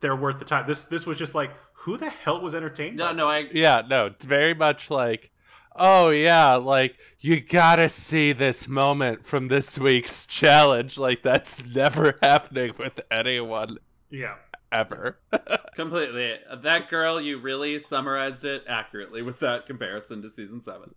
[0.00, 0.66] They're worth the time.
[0.66, 2.96] This this was just like who the hell was entertained?
[2.96, 3.28] no, no?
[3.28, 5.30] I Yeah, no, it's very much like,
[5.76, 10.98] oh yeah, like you gotta see this moment from this week's challenge.
[10.98, 13.78] Like that's never happening with anyone
[14.10, 14.34] yeah.
[14.72, 15.16] Ever.
[15.74, 16.36] completely.
[16.62, 20.94] That girl, you really summarized it accurately with that comparison to season seven.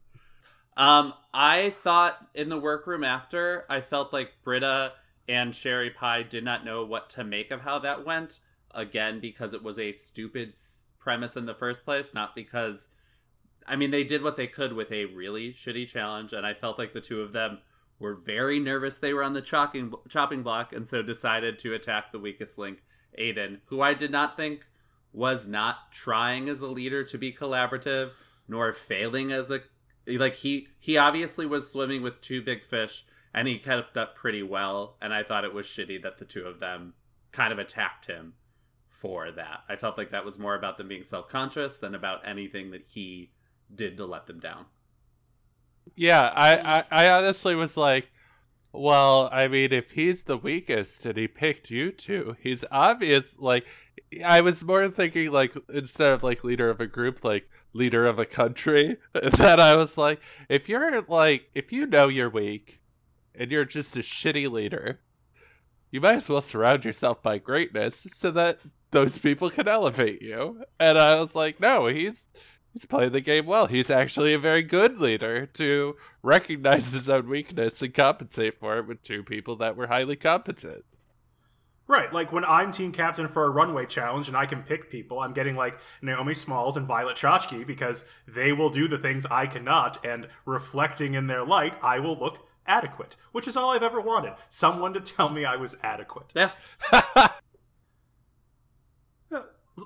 [0.76, 4.94] Um, I thought in the workroom after, I felt like Brita
[5.28, 8.40] and Sherry Pie did not know what to make of how that went.
[8.72, 10.56] Again, because it was a stupid
[11.00, 12.90] premise in the first place, not because.
[13.66, 16.78] I mean, they did what they could with a really shitty challenge, and I felt
[16.78, 17.60] like the two of them
[18.00, 22.12] were very nervous they were on the chopping, chopping block, and so decided to attack
[22.12, 22.84] the weakest link,
[23.20, 24.66] Aiden, who I did not think
[25.12, 28.12] was not trying as a leader to be collaborative,
[28.48, 29.62] nor failing as a
[30.08, 34.44] like he he obviously was swimming with two big fish and he kept up pretty
[34.44, 36.94] well and i thought it was shitty that the two of them
[37.32, 38.34] kind of attacked him
[39.04, 39.66] for that.
[39.68, 43.32] I felt like that was more about them being self-conscious than about anything that he
[43.76, 44.66] did to let them down.
[45.98, 48.10] Yeah, I, I, I honestly was like,
[48.74, 53.36] well, I mean, if he's the weakest and he picked you two, he's obvious.
[53.38, 53.66] Like,
[54.26, 58.20] I was more thinking like instead of like leader of a group, like leader of
[58.20, 58.98] a country.
[59.14, 62.80] That I was like, if you're like, if you know you're weak,
[63.36, 65.00] and you're just a shitty leader,
[65.92, 68.60] you might as well surround yourself by greatness so that
[68.92, 70.64] those people can elevate you.
[70.80, 72.24] And I was like, no, he's
[72.74, 73.68] he's playing the game well.
[73.68, 78.88] He's actually a very good leader to recognize his own weakness and compensate for it
[78.88, 80.84] with two people that were highly competent.
[81.86, 85.20] Right, like when I'm team captain for a runway challenge and I can pick people,
[85.20, 89.48] I'm getting like Naomi Smalls and Violet Chachki because they will do the things I
[89.48, 94.00] cannot, and reflecting in their light, I will look adequate, which is all I've ever
[94.00, 94.34] wanted.
[94.48, 96.32] Someone to tell me I was adequate.
[96.34, 96.52] yeah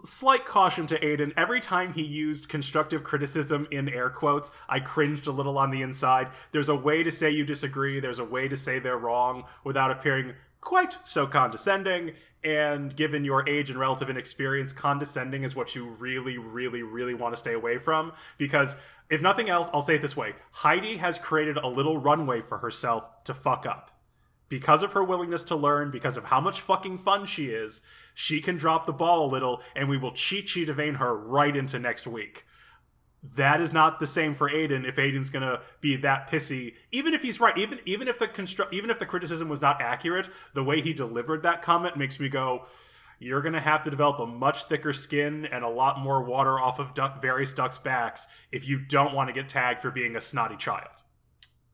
[0.04, 1.32] Slight caution to Aiden.
[1.38, 5.82] Every time he used constructive criticism in air quotes, I cringed a little on the
[5.82, 6.28] inside.
[6.52, 9.90] There's a way to say you disagree, there's a way to say they're wrong without
[9.90, 12.16] appearing quite so condescending.
[12.44, 17.34] And given your age and relative inexperience, condescending is what you really, really, really want
[17.34, 18.12] to stay away from.
[18.38, 18.76] Because
[19.10, 22.58] if nothing else, I'll say it this way Heidi has created a little runway for
[22.58, 23.97] herself to fuck up
[24.50, 27.82] because of her willingness to learn, because of how much fucking fun she is,
[28.14, 31.56] she can drop the ball a little and we will cheat sheet evade her right
[31.56, 32.46] into next week.
[33.36, 36.76] That is not the same for Aiden if Aiden's gonna be that pissy.
[36.92, 39.82] Even if he's right, even even if the constru- even if the criticism was not
[39.82, 42.66] accurate, the way he delivered that comment makes me go,
[43.20, 46.80] you're gonna have to develop a much thicker skin and a lot more water off
[46.80, 50.22] of duck, various ducks' backs if you don't want to get tagged for being a
[50.22, 51.04] snotty child.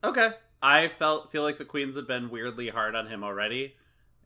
[0.02, 0.32] Okay.
[0.64, 3.74] I felt feel like the queens have been weirdly hard on him already.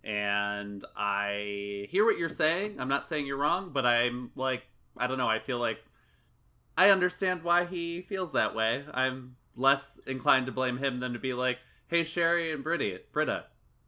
[0.05, 2.81] And I hear what you're saying.
[2.81, 4.63] I'm not saying you're wrong, but I'm like
[4.97, 5.85] I don't know, I feel like
[6.77, 8.85] I understand why he feels that way.
[8.95, 13.47] I'm less inclined to blame him than to be like, "Hey Sherry and Brita, Brita,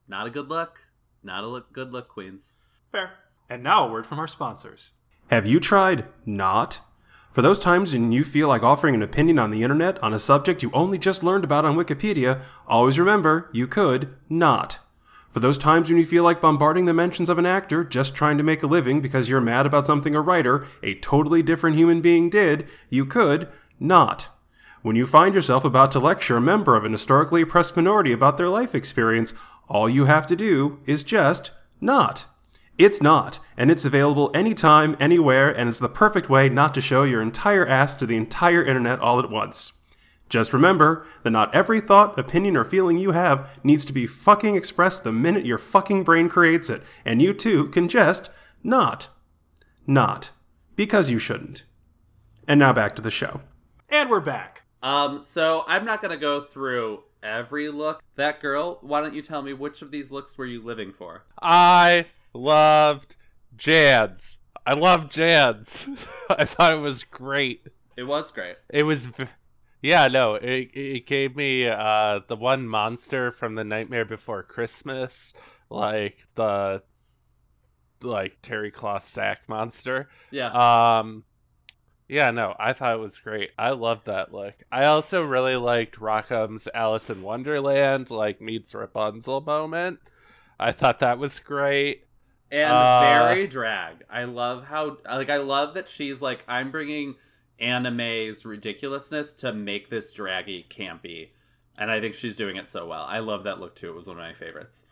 [0.09, 0.81] not a good look.
[1.23, 2.55] Not a look good look, queens."
[2.91, 3.13] Fair.
[3.49, 4.91] And now a word from our sponsors.
[5.29, 6.81] Have you tried not?
[7.33, 10.19] For those times when you feel like offering an opinion on the internet on a
[10.19, 14.81] subject you only just learned about on Wikipedia, always remember you could not.
[15.33, 18.37] For those times when you feel like bombarding the mentions of an actor just trying
[18.39, 22.01] to make a living because you're mad about something a writer, a totally different human
[22.01, 23.47] being did, you could
[23.79, 24.29] not.
[24.83, 28.39] When you find yourself about to lecture a member of an historically oppressed minority about
[28.39, 29.35] their life experience,
[29.69, 32.25] All you have to do is just not.
[32.81, 37.03] It's not, and it's available anytime, anywhere, and it's the perfect way not to show
[37.03, 39.75] your entire ass to the entire internet all at once.
[40.31, 44.57] Just remember that not every thought, opinion, or feeling you have needs to be fucking
[44.57, 48.31] expressed the minute your fucking brain creates it, and you too can just
[48.65, 49.09] not.
[49.87, 50.31] Not.
[50.75, 51.65] Because you shouldn't.
[52.49, 53.43] And now back to the show.
[53.91, 54.63] And we're back.
[54.83, 58.03] Um, so I'm not gonna go through every look.
[58.15, 61.25] That girl, why don't you tell me which of these looks were you living for?
[61.43, 63.17] I loved
[63.57, 64.39] Jan's.
[64.67, 65.87] I loved Jan's.
[66.31, 67.67] I thought it was great.
[67.97, 68.57] It was great.
[68.69, 69.09] It was,
[69.83, 75.33] yeah, no, it it gave me uh the one monster from the Nightmare Before Christmas,
[75.69, 76.83] like the
[78.03, 80.09] like terry cloth sack monster.
[80.31, 80.99] Yeah.
[80.99, 81.25] Um,
[82.09, 83.51] yeah, no, I thought it was great.
[83.57, 84.55] I loved that look.
[84.73, 90.01] I also really liked Rock M's Alice in Wonderland, like meets Rapunzel moment.
[90.59, 92.05] I thought that was great.
[92.51, 94.05] And uh, very drag.
[94.11, 97.17] I love how like I love that she's like I'm bringing
[97.59, 101.31] anime's ridiculousness to make this draggy campy.
[101.77, 103.05] And I think she's doing it so well.
[103.09, 103.91] I love that look too.
[103.91, 104.85] It was one of my favorites.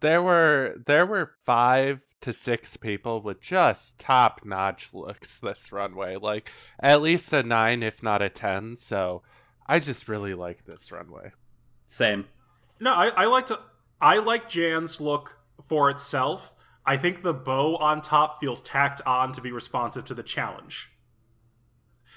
[0.00, 6.16] There were there were five to six people with just top notch looks this runway,
[6.16, 8.76] like at least a nine, if not a ten.
[8.76, 9.22] So
[9.66, 11.32] I just really like this runway.
[11.88, 12.26] Same.
[12.78, 13.60] No, I, I like to.
[14.00, 16.54] I like Jan's look for itself.
[16.86, 20.90] I think the bow on top feels tacked on to be responsive to the challenge.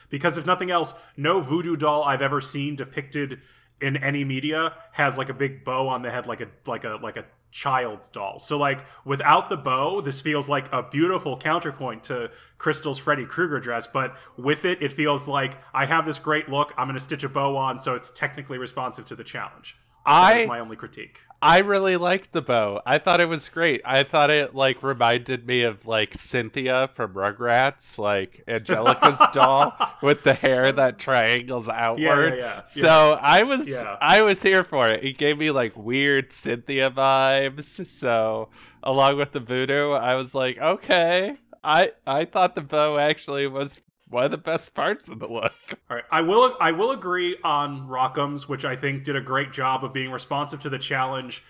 [0.10, 3.41] Because if nothing else, no voodoo doll I've ever seen depicted
[3.82, 6.99] in any media has like a big bow on the head, like a like a
[7.01, 8.39] like a child's doll.
[8.39, 13.60] So like without the bow, this feels like a beautiful counterpoint to Crystal's Freddy Krueger
[13.60, 13.88] dress.
[13.88, 16.73] But with it, it feels like I have this great look.
[16.77, 19.77] I'm going to stitch a bow on, so it's technically responsive to the challenge.
[20.06, 21.19] That I is my only critique.
[21.43, 22.82] I really liked the bow.
[22.86, 23.82] I thought it was great.
[23.86, 30.23] I thought it like reminded me of like Cynthia from Rugrats, like Angelica's doll with
[30.23, 32.38] the hair that triangles outward.
[32.38, 33.97] yeah, yeah, So I was Yeah.
[34.01, 35.03] I was here for it.
[35.03, 37.86] It gave me like weird Cynthia vibes.
[37.86, 38.49] So
[38.82, 41.38] along with the voodoo, I was like, okay.
[41.63, 43.82] I I thought the bow actually was
[44.13, 45.54] one of the best parts of the look.
[45.89, 49.21] All right, I will I will agree on Rock M's, which I think did a
[49.21, 51.43] great job of being responsive to the challenge.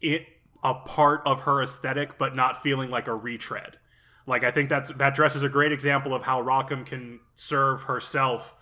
[0.00, 0.26] It
[0.64, 3.78] a part of her aesthetic, but not feeling like a retread.
[4.26, 7.84] Like I think that's that dress is a great example of how Rockham can serve
[7.84, 8.54] herself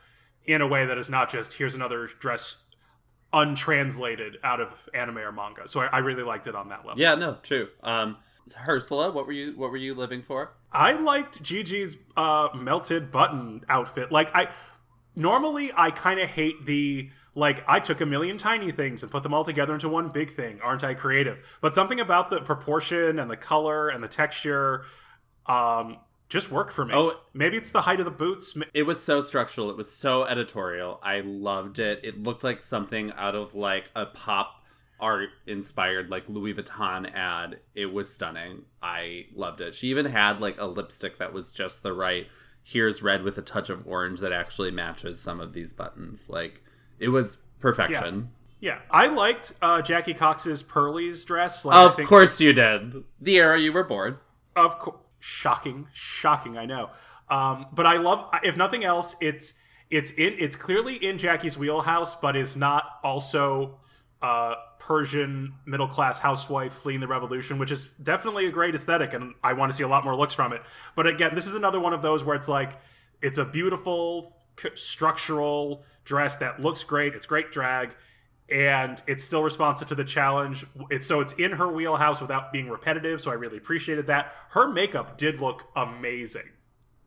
[0.44, 2.56] in a way that is not just here's another dress
[3.32, 5.68] untranslated out of anime or manga.
[5.68, 7.00] So I, I really liked it on that level.
[7.00, 7.68] Yeah, no, true.
[7.82, 8.18] Um
[8.68, 10.52] Ursula, what were you what were you living for?
[10.72, 14.12] I liked Gigi's uh, melted button outfit.
[14.12, 14.48] Like I
[15.14, 19.22] normally I kind of hate the like I took a million tiny things and put
[19.22, 20.60] them all together into one big thing.
[20.62, 21.38] Aren't I creative?
[21.60, 24.84] But something about the proportion and the color and the texture
[25.46, 26.92] um just work for me.
[26.92, 27.20] Oh.
[27.34, 28.56] maybe it's the height of the boots.
[28.74, 29.70] It was so structural.
[29.70, 30.98] It was so editorial.
[31.02, 32.00] I loved it.
[32.02, 34.64] It looked like something out of like a pop
[35.00, 37.58] art inspired like Louis Vuitton ad.
[37.74, 38.62] It was stunning.
[38.82, 39.74] I loved it.
[39.74, 42.26] She even had like a lipstick that was just the right
[42.62, 46.28] here's red with a touch of orange that actually matches some of these buttons.
[46.28, 46.62] Like
[46.98, 48.30] it was perfection.
[48.58, 51.64] Yeah, I liked uh, Jackie Cox's Pearlie's dress.
[51.64, 53.04] Like, I Of think- course you did.
[53.20, 54.16] The era you were born.
[54.56, 56.56] Of course, shocking, shocking.
[56.56, 56.88] I know,
[57.28, 58.28] um, but I love.
[58.42, 59.52] If nothing else, it's
[59.90, 63.78] it's in it's clearly in Jackie's wheelhouse, but is not also
[64.22, 64.54] uh,
[64.86, 69.52] Persian middle class housewife fleeing the revolution, which is definitely a great aesthetic, and I
[69.52, 70.62] want to see a lot more looks from it.
[70.94, 72.78] But again, this is another one of those where it's like
[73.20, 74.36] it's a beautiful
[74.76, 77.14] structural dress that looks great.
[77.14, 77.96] It's great drag
[78.48, 80.64] and it's still responsive to the challenge.
[80.88, 83.20] It's so it's in her wheelhouse without being repetitive.
[83.20, 84.32] So I really appreciated that.
[84.50, 86.48] Her makeup did look amazing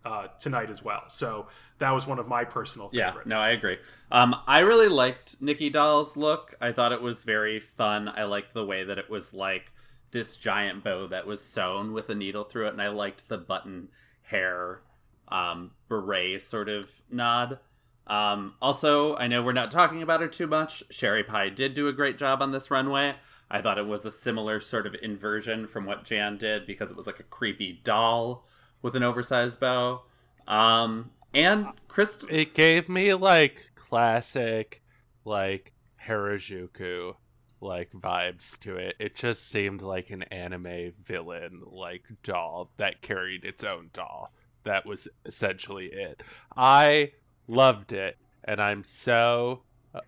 [0.05, 1.03] uh, tonight as well.
[1.07, 1.47] So
[1.79, 3.19] that was one of my personal favorites.
[3.25, 3.77] Yeah, no, I agree.
[4.12, 6.55] Um, I really liked Nicky Doll's look.
[6.62, 8.07] I thought it was very fun.
[8.09, 9.71] I liked the way that it was like
[10.12, 13.38] this giant bow that was sewn with a needle through it, and I liked the
[13.38, 13.89] button
[14.23, 14.81] hair
[15.27, 17.60] um, beret sort of nod.
[18.08, 20.83] Um, also, I know we're not talking about her too much.
[20.89, 23.15] Sherry Pie did do a great job on this runway.
[23.52, 26.97] I thought it was a similar sort of inversion from what Jan did because it
[26.97, 28.47] was like a creepy doll
[28.82, 30.02] with an oversized bow.
[30.48, 34.82] Um, and Chris, It gave me like classic,
[35.25, 35.73] like
[36.04, 37.13] Harajuku,
[37.62, 38.96] like vibes to it.
[39.00, 44.32] It just seemed like an anime villain, like doll that carried its own doll.
[44.63, 46.21] That was essentially it.
[46.56, 47.12] I
[47.48, 49.63] loved it, and I'm so
[49.94, 50.02] uh,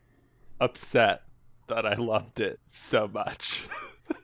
[0.60, 1.24] upset
[1.68, 3.64] that I loved it so much.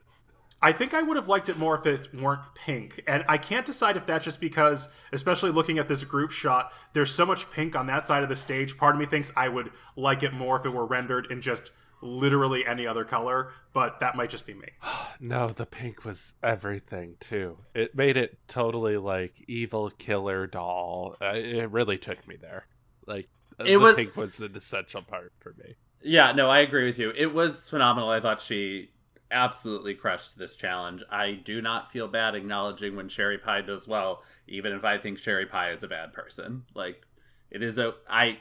[0.62, 3.04] I think I would have liked it more if it weren't pink.
[3.08, 7.12] And I can't decide if that's just because, especially looking at this group shot, there's
[7.12, 8.76] so much pink on that side of the stage.
[8.78, 11.70] Part of me thinks I would like it more if it were rendered in just
[12.02, 14.68] literally any other color, but that might just be me.
[15.20, 17.58] no, the pink was everything too.
[17.76, 21.16] It made it totally like evil killer doll.
[21.22, 22.66] Uh, it really took me there.
[23.06, 23.30] Like
[23.60, 25.76] It the was- pink was an essential part for me.
[26.04, 27.12] Yeah, no, I agree with you.
[27.16, 28.10] It was phenomenal.
[28.10, 28.92] I thought she
[29.32, 31.04] absolutely crushed this challenge.
[31.10, 35.18] I do not feel bad acknowledging when Sherry Pie does well, even if I think
[35.18, 36.64] Sherry Pie is a bad person.
[36.74, 37.06] Like
[37.52, 38.40] it is a I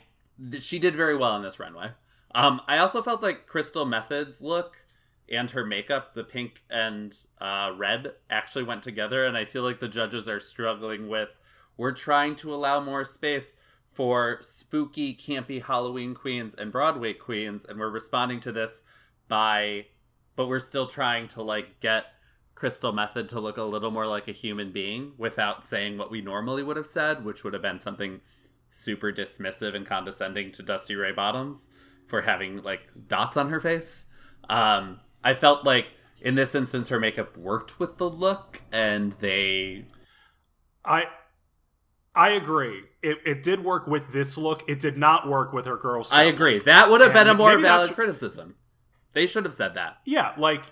[0.51, 1.91] th- she did very well on this runway.
[2.34, 4.78] Um I also felt like Crystal Methyd's look
[5.30, 9.80] and her makeup, the pink and uh, red, actually went together, and I feel like
[9.80, 11.30] the judges are struggling with.
[11.76, 13.57] We're trying to allow more space
[13.93, 18.82] for spooky, campy Halloween queens and Broadway queens, and we're responding to this
[19.28, 19.87] by,
[20.37, 22.05] but we're still trying to like get
[22.55, 26.20] Crystal Methyd to look a little more like a human being without saying what we
[26.20, 28.20] normally would have said, which would have been something
[28.70, 31.66] super dismissive and condescending to Dusty Ray Bottoms
[32.07, 34.07] for having like dots on her face.
[34.49, 35.89] Um, I felt like
[36.20, 39.87] in this instance her makeup worked with the look, and they
[40.84, 41.05] I
[42.14, 42.84] I agree.
[43.03, 44.62] It, it did work with this look.
[44.68, 46.55] It did not work with her girl scout I agree.
[46.55, 46.64] look.
[46.64, 48.55] That would have been a more valid criticism.
[49.17, 49.97] They should have said that.
[50.05, 50.62] Yeah, like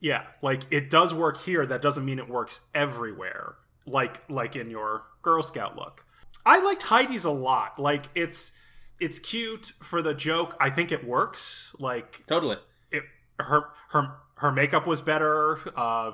[0.00, 1.64] yeah, like it does work here.
[1.64, 3.54] That doesn't mean it works everywhere.
[3.86, 6.04] Like like in your Girl Scout look.
[6.44, 7.78] I liked Heidi's a lot.
[7.78, 8.52] Like it's
[9.00, 10.58] it's cute for the joke.
[10.60, 11.74] I think it works.
[11.78, 12.58] Like Totally.
[12.92, 13.04] it
[13.40, 15.58] her her her makeup was better.
[15.74, 16.12] Uh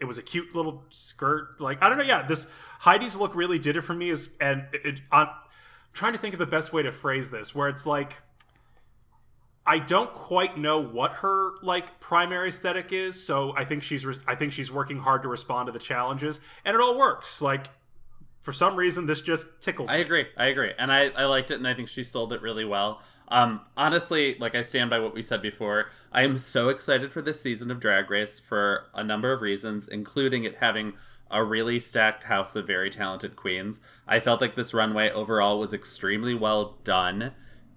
[0.00, 1.60] it was a cute little skirt.
[1.60, 2.02] Like I don't know.
[2.02, 2.48] Yeah, this
[2.80, 4.10] Heidi's look really did it for me.
[4.10, 5.28] Is and it, it, I'm
[5.92, 8.16] trying to think of the best way to phrase this, where it's like
[9.66, 13.22] I don't quite know what her like primary aesthetic is.
[13.22, 16.40] So I think she's re- I think she's working hard to respond to the challenges,
[16.64, 17.40] and it all works.
[17.40, 17.68] Like
[18.42, 19.88] for some reason, this just tickles.
[19.88, 20.02] I me.
[20.02, 20.26] agree.
[20.36, 20.72] I agree.
[20.78, 23.00] And I, I liked it and I think she sold it really well.
[23.28, 25.86] Um, honestly, like I stand by what we said before.
[26.10, 29.88] I am so excited for this season of Drag Race for a number of reasons,
[29.88, 30.94] including it having
[31.30, 33.80] a really stacked house of very talented queens.
[34.06, 37.32] I felt like this runway overall was extremely well done.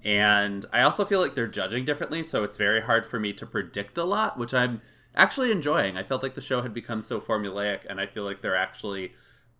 [0.05, 3.45] And I also feel like they're judging differently, so it's very hard for me to
[3.45, 4.81] predict a lot, which I'm
[5.15, 5.97] actually enjoying.
[5.97, 9.13] I felt like the show had become so formulaic, and I feel like they're actually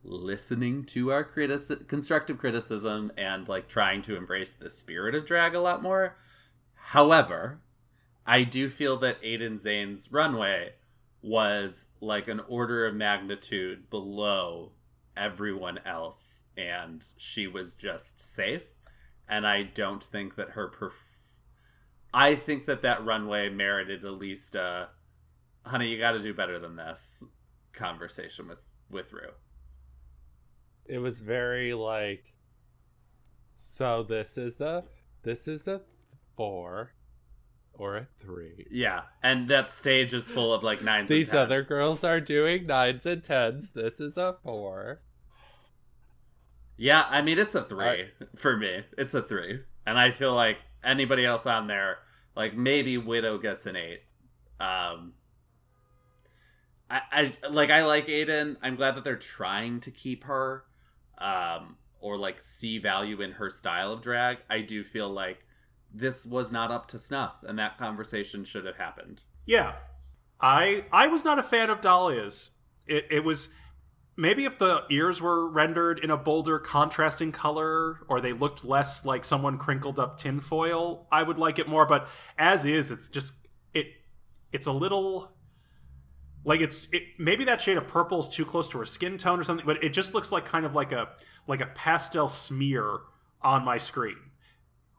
[0.04, 5.60] listening to our constructive criticism and like trying to embrace the spirit of drag a
[5.60, 6.16] lot more.
[6.76, 7.60] However,
[8.28, 10.74] I do feel that Aiden Zhane's runway
[11.24, 14.74] was like an order of magnitude below
[15.18, 18.62] everyone else, and she was just safe.
[19.28, 20.91] And I don't think that her perf-
[22.13, 24.89] I think that that runway merited at least a
[25.65, 27.23] honey, you got to do better than this
[27.73, 28.59] conversation with
[28.89, 29.32] with Rue.
[30.86, 32.36] It was very like
[33.57, 34.84] so this is a
[35.23, 35.82] this is a
[36.38, 36.91] four
[37.73, 38.65] or a three.
[38.71, 41.09] Yeah, and that stage is full of like nines.
[41.09, 43.71] These other girls are doing nines and tens.
[43.71, 45.01] This is a four.
[46.78, 48.84] Yeah, I mean it's a three I- for me.
[48.97, 51.99] It's a three, and I feel like anybody else on there,
[52.36, 54.01] like maybe Widow gets an eight.
[54.59, 55.13] Um,
[56.89, 58.57] I, I like I like Aiden.
[58.61, 60.65] I'm glad that they're trying to keep her,
[61.17, 64.38] um, or like see value in her style of drag.
[64.49, 65.39] I do feel like
[65.93, 69.21] this was not up to snuff, and that conversation should have happened.
[69.45, 69.73] Yeah,
[70.39, 72.51] I I was not a fan of Dahlia's.
[72.86, 73.49] It it was
[74.18, 79.05] maybe if the ears were rendered in a bolder contrasting color or they looked less
[79.05, 81.86] like someone crinkled up tinfoil, I would like it more.
[81.86, 82.07] But
[82.38, 83.34] as is, it's just
[83.74, 83.88] it
[84.51, 85.32] it's a little
[86.43, 89.39] like it's it maybe that shade of purple is too close to her skin tone
[89.39, 91.09] or something, but it just looks like kind of like a
[91.47, 92.99] like a pastel smear
[93.41, 94.18] on my screen.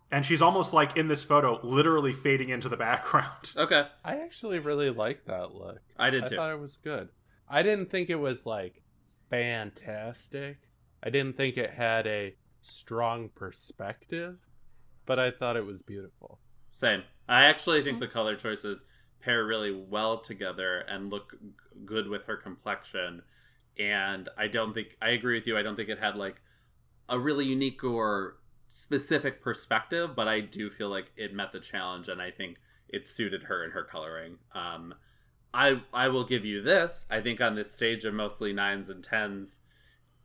[0.08, 3.52] And she's almost like in this photo, literally fading into the background.
[3.56, 5.80] Okay, I actually really like that look.
[5.96, 7.08] I did I thought it was good.
[7.48, 8.82] I didn't think it was like
[9.30, 10.58] fantastic.
[11.02, 14.38] I didn't think it had a strong perspective,
[15.04, 16.38] but I thought it was beautiful.
[16.72, 17.02] Same.
[17.28, 18.84] I actually think the color choices
[19.20, 21.38] pair really well together and look g-
[21.84, 23.22] good with her complexion.
[23.78, 25.56] And I don't think I agree with you.
[25.56, 26.40] I don't think it had like
[27.08, 28.36] a really unique or
[28.68, 32.58] specific perspective, but I do feel like it met the challenge, and I think
[32.88, 34.38] it suited her and her coloring.
[34.54, 34.94] Um,
[35.57, 37.07] I I will give you this.
[37.11, 39.59] I think on this stage of mostly nines and tens,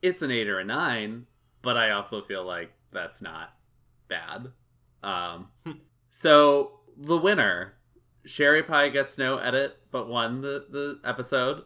[0.02, 1.26] it's an eight or a nine,
[1.62, 3.54] but I also feel like that's not
[4.08, 4.52] bad.
[5.02, 5.48] Um,
[6.10, 7.74] so the winner
[8.26, 11.62] Sherry Pie gets no edit, but won the the episode.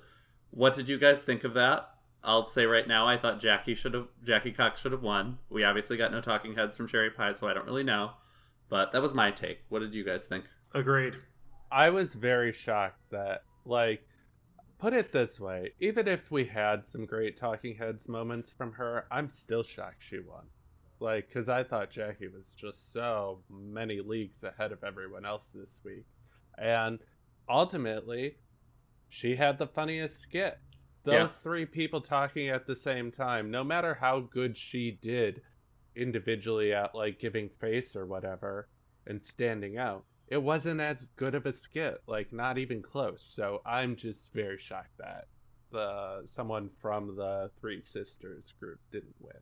[0.50, 1.90] What did you guys think of that?
[2.22, 5.38] I'll say right now, I thought Jackie should have Jackie Cox should have won.
[5.50, 8.12] We obviously got no talking heads from Sherry Pie, so I don't really know.
[8.68, 9.60] But that was my take.
[9.68, 10.44] What did you guys think?
[10.72, 11.16] Agreed.
[11.70, 14.02] I was very shocked that, like,
[14.78, 19.06] put it this way: even if we had some great talking heads moments from her,
[19.10, 20.48] I'm still shocked she won.
[21.00, 25.80] Like, because I thought Jackie was just so many leagues ahead of everyone else this
[25.84, 26.06] week,
[26.58, 26.98] and
[27.48, 28.38] ultimately,
[29.08, 30.58] she had the funniest skit.
[31.04, 31.40] Those Yes.
[31.40, 35.42] three people talking at the same time, no matter how good she did
[35.94, 38.68] individually at like giving face or whatever
[39.06, 43.22] and standing out, it wasn't as good of a skit, like not even close.
[43.34, 45.26] So I'm just very shocked that
[45.70, 49.36] the someone from the Three Sisters group didn't win.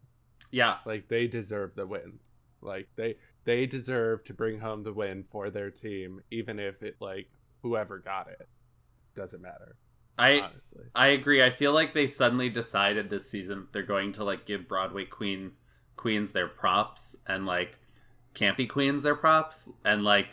[0.50, 2.18] Yeah, Like they deserve the win.
[2.60, 6.96] Like they they deserve to bring home the win for their team, even if it
[7.00, 7.28] like
[7.62, 8.48] whoever got it
[9.14, 9.76] doesn't matter.
[10.18, 10.84] I honestly.
[10.94, 11.42] I agree.
[11.42, 15.52] I feel like they suddenly decided this season they're going to like give Broadway queen
[15.96, 17.78] queens their props and like
[18.34, 20.28] campy queens their props and like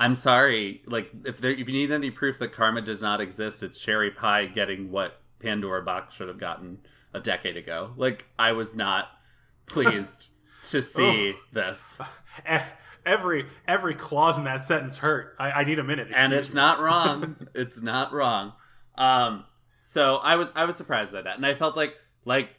[0.00, 3.62] I'm sorry, like if there if you need any proof that karma does not exist,
[3.62, 6.78] it's Sherry Pie getting what Pandora Boxx should have gotten
[7.12, 7.92] a decade ago.
[7.96, 9.08] Like I was not
[9.66, 10.28] pleased
[10.70, 11.98] to see this.
[12.44, 12.62] Eh,
[13.06, 15.36] Every every clause in that sentence hurt.
[15.38, 16.08] I, I need a minute.
[16.14, 16.54] and it's me.
[16.54, 17.36] not wrong.
[17.54, 18.54] it's not wrong.
[18.96, 19.44] Um,
[19.82, 22.58] so I was I was surprised by that, and I felt like like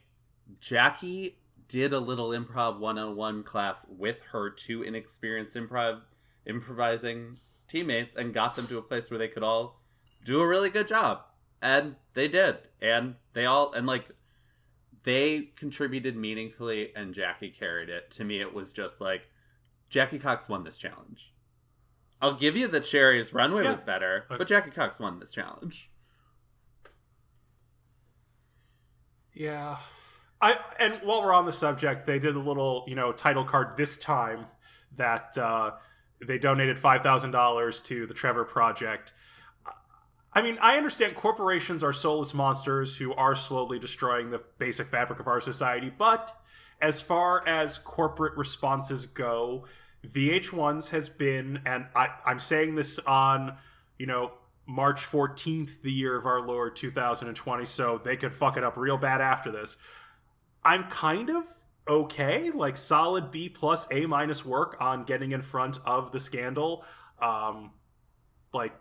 [0.59, 6.01] Jackie did a little improv 101 class with her two inexperienced improv
[6.45, 7.37] improvising
[7.67, 9.81] teammates and got them to a place where they could all
[10.23, 11.21] do a really good job
[11.61, 14.07] and they did and they all and like
[15.03, 19.29] they contributed meaningfully and jackie carried it to me it was just like
[19.89, 21.33] jackie cox won this challenge
[22.21, 23.71] i'll give you that sherry's runway Yeah.
[23.71, 24.37] was better Okay.
[24.37, 25.89] but jackie cox won this challenge
[29.33, 29.77] Yeah.
[30.41, 33.75] I and while we're on the subject, they did a little, you know, title card
[33.77, 34.45] this time
[34.95, 35.71] that uh,
[36.21, 39.13] they donated five thousand dollars to the Trevor Project.
[40.33, 45.19] I mean, I understand corporations are soulless monsters who are slowly destroying the basic fabric
[45.21, 46.37] of our society, but
[46.81, 49.65] as far as corporate responses go,
[50.05, 53.55] VH1's has been, and I, I'm saying this on,
[53.97, 54.33] you know,
[54.67, 58.97] March 14th, the year of our Lord 2020, so they could fuck it up real
[58.97, 59.77] bad after this.
[60.63, 61.45] I'm kind of
[61.87, 66.83] okay, like solid B plus A minus work on getting in front of the scandal.
[67.21, 67.71] Um,
[68.53, 68.73] like,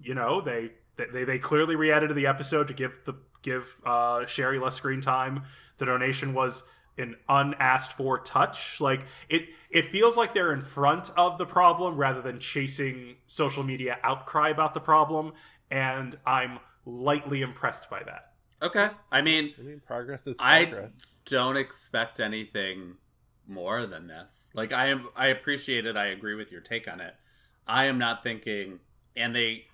[0.00, 4.58] you know, they they they clearly re-edited the episode to give the give uh, Sherry
[4.58, 5.44] less screen time.
[5.78, 6.62] The donation was
[6.98, 8.80] an unasked for touch.
[8.80, 13.62] Like it it feels like they're in front of the problem rather than chasing social
[13.62, 15.32] media outcry about the problem,
[15.70, 18.29] and I'm lightly impressed by that.
[18.62, 20.92] Okay i mean I mean, progress is progress.
[20.92, 22.96] I- don't expect anything
[23.46, 24.50] more than this.
[24.54, 25.96] Like I am I appreciate it.
[25.96, 27.14] I agree with your take on it.
[27.66, 28.80] I am not thinking
[29.16, 29.66] and they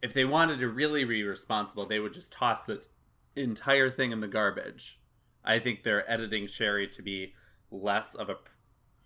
[0.00, 2.88] if they wanted to really be responsible, they would just toss this
[3.36, 5.00] entire thing in the garbage.
[5.44, 7.34] I think they're editing Sherry to be
[7.70, 8.36] less of a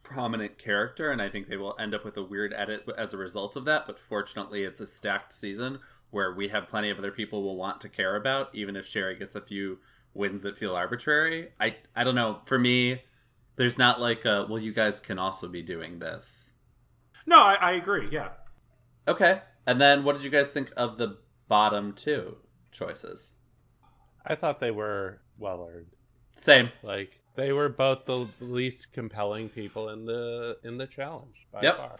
[0.02, 3.18] prominent character and I think they will end up with a weird edit as a
[3.18, 5.80] result of that, but fortunately it's a stacked season
[6.16, 9.14] where we have plenty of other people we'll want to care about even if Sherry
[9.16, 9.78] gets a few
[10.14, 11.50] wins that feel arbitrary.
[11.60, 12.40] I I don't know.
[12.46, 13.02] For me,
[13.56, 16.52] there's not like a well, you guys can also be doing this.
[17.26, 18.08] No, I, I agree.
[18.10, 18.30] Yeah.
[19.06, 19.42] Okay.
[19.66, 22.38] And then what did you guys think of the bottom two
[22.72, 23.32] choices?
[24.24, 25.88] I thought they were well earned.
[26.36, 26.70] Same.
[26.82, 31.76] Like they were both the least compelling people in the in the challenge by Yep.
[31.76, 31.96] far.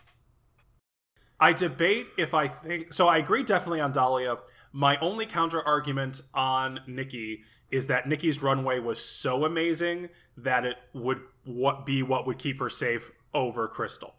[1.40, 3.08] I debate if I think so.
[3.08, 4.38] I agree definitely on Dahlia.
[4.72, 10.76] My only counter argument on Nicky is that Nicky's runway was so amazing that it
[10.92, 14.14] would what be what would keep her safe over Crystal.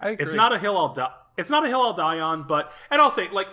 [0.00, 0.24] I agree.
[0.24, 1.12] It's not a hill I'll die.
[1.36, 3.48] It's not a hill I'll die on, but and I'll say like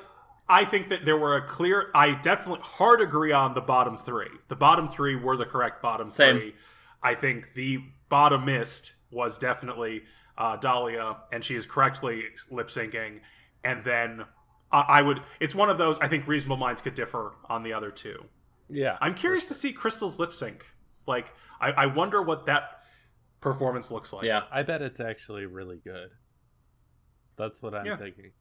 [0.49, 1.91] I think that there were a clear.
[1.93, 4.29] I definitely hard agree on the bottom three.
[4.47, 6.37] The bottom three were the correct bottom Same.
[6.37, 6.55] three.
[7.03, 7.79] I think the
[8.09, 10.03] bottomist was definitely
[10.37, 13.19] uh, Dahlia, and she is correctly lip syncing.
[13.63, 14.25] And then
[14.71, 15.21] I I would.
[15.39, 15.97] It's one of those.
[15.99, 18.25] I think reasonable minds could differ on the other two.
[18.69, 18.97] yeah.
[19.01, 20.65] I'm curious to see Crystal's lip sync.
[21.07, 22.81] Like, I, I wonder what that
[23.39, 24.25] performance looks like.
[24.25, 24.43] Yeah.
[24.51, 26.09] I bet it's actually really good.
[27.37, 27.97] That's what I'm Yeah.
[27.97, 28.31] thinking.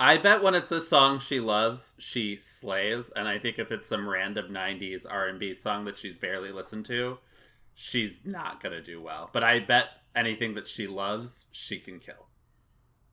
[0.00, 3.10] I bet when it's a song she loves, she slays.
[3.16, 7.18] And I think if it's some random '90s R&B song that she's barely listened to,
[7.74, 9.28] she's not gonna do well.
[9.32, 12.28] But I bet anything that she loves, she can kill.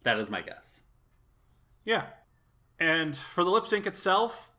[0.04, 0.82] That is my guess.
[1.84, 2.06] Yeah.
[2.80, 4.52] And for the lip sync itself,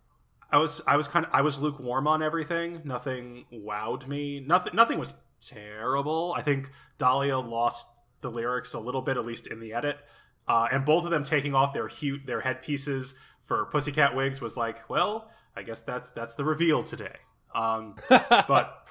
[0.50, 2.82] I was I was kind of I was lukewarm on everything.
[2.84, 4.40] Nothing wowed me.
[4.40, 6.32] Nothing nothing was terrible.
[6.36, 7.88] I think Dahlia lost
[8.20, 9.98] the lyrics a little bit, at least in the edit.
[10.48, 14.56] Uh, and both of them taking off their hu- their headpieces for Pussycat wigs was
[14.56, 17.16] like, well, I guess that's that's the reveal today.
[17.54, 18.86] Um, but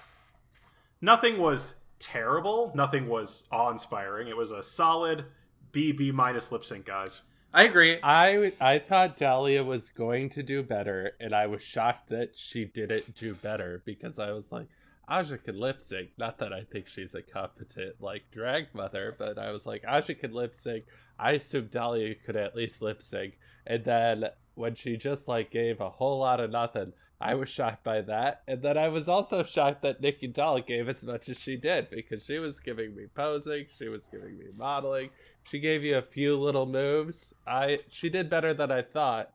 [1.02, 2.72] nothing was terrible.
[2.76, 4.28] Nothing was awe inspiring.
[4.28, 5.26] It was a solid
[5.72, 7.24] B B minus lip sync, guys.
[7.54, 8.00] I agree.
[8.04, 12.66] I I thought Dahlia was going to do better, and I was shocked that she
[12.66, 14.68] didn't do better because I was like,
[15.08, 16.10] Aja can lip sync.
[16.18, 20.16] Not that I think she's a competent like drag mother, but I was like, Aja
[20.16, 20.84] can lip sync.
[21.18, 24.26] I assumed Dahlia could at least lip sync, and then
[24.56, 26.92] when she just like gave a whole lot of nothing,
[27.26, 30.88] I was shocked by that, and then I was also shocked that Nicky Doll gave
[30.88, 34.46] as much as she did because she was giving me posing, she was giving me
[34.56, 35.10] modeling,
[35.42, 37.34] she gave you a few little moves.
[37.48, 39.32] I she did better than I thought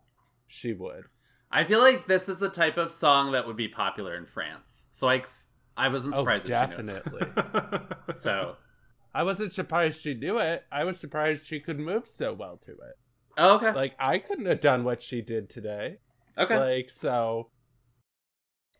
[0.46, 1.06] she would.
[1.50, 4.84] I feel like this is the type of song that would be popular in France.
[4.92, 5.24] So I,
[5.76, 6.92] I wasn't oh, surprised oh, that she knew.
[6.92, 7.86] definitely.
[8.20, 8.56] So,
[9.12, 10.64] I wasn't surprised she knew it.
[10.70, 12.98] I was surprised she could move so well to it.
[13.36, 15.98] oh, okay, Like I couldn't have done what she did today.
[16.38, 16.56] okay.
[16.56, 17.50] Like so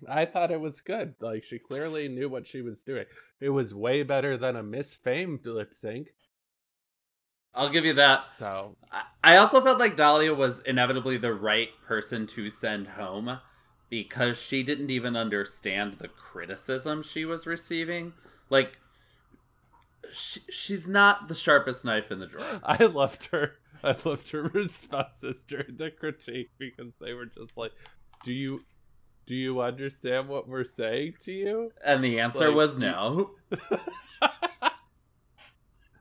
[0.09, 1.15] I thought it was good.
[1.21, 3.05] Like she clearly knew what she was doing.
[3.41, 6.09] It was way better than a Miss Fame lip sync.
[7.55, 8.25] I'll give you that.
[8.39, 8.77] So
[9.25, 13.39] I- also felt like Dahlia was inevitably the right person to send home
[13.89, 18.13] because she didn't even understand the criticism she was receiving.
[18.51, 18.79] Like,
[20.13, 22.61] she, she's not the sharpest knife in the drawer.
[22.63, 23.57] I loved her.
[23.83, 27.73] I loved her responses during the critique because they were just like,
[28.25, 28.65] "Do you,
[29.27, 33.33] do you understand what we're saying to you?" And the answer Like, was no.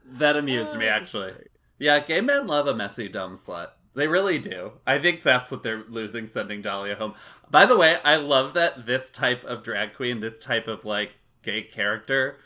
[0.06, 1.32] that amused me, actually.
[1.78, 3.68] Yeah, gay men love a messy, dumb slut.
[3.94, 4.72] They really do.
[4.86, 7.14] I think that's what they're losing sending Dahlia home.
[7.50, 11.14] By the way, I love that this type of drag queen, this type of like
[11.42, 12.38] gay character,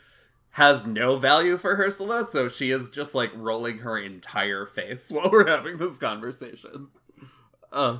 [0.51, 5.29] has no value for Ursula, so she is just like rolling her entire face while
[5.29, 6.87] we're having this conversation.
[7.71, 7.99] Uh,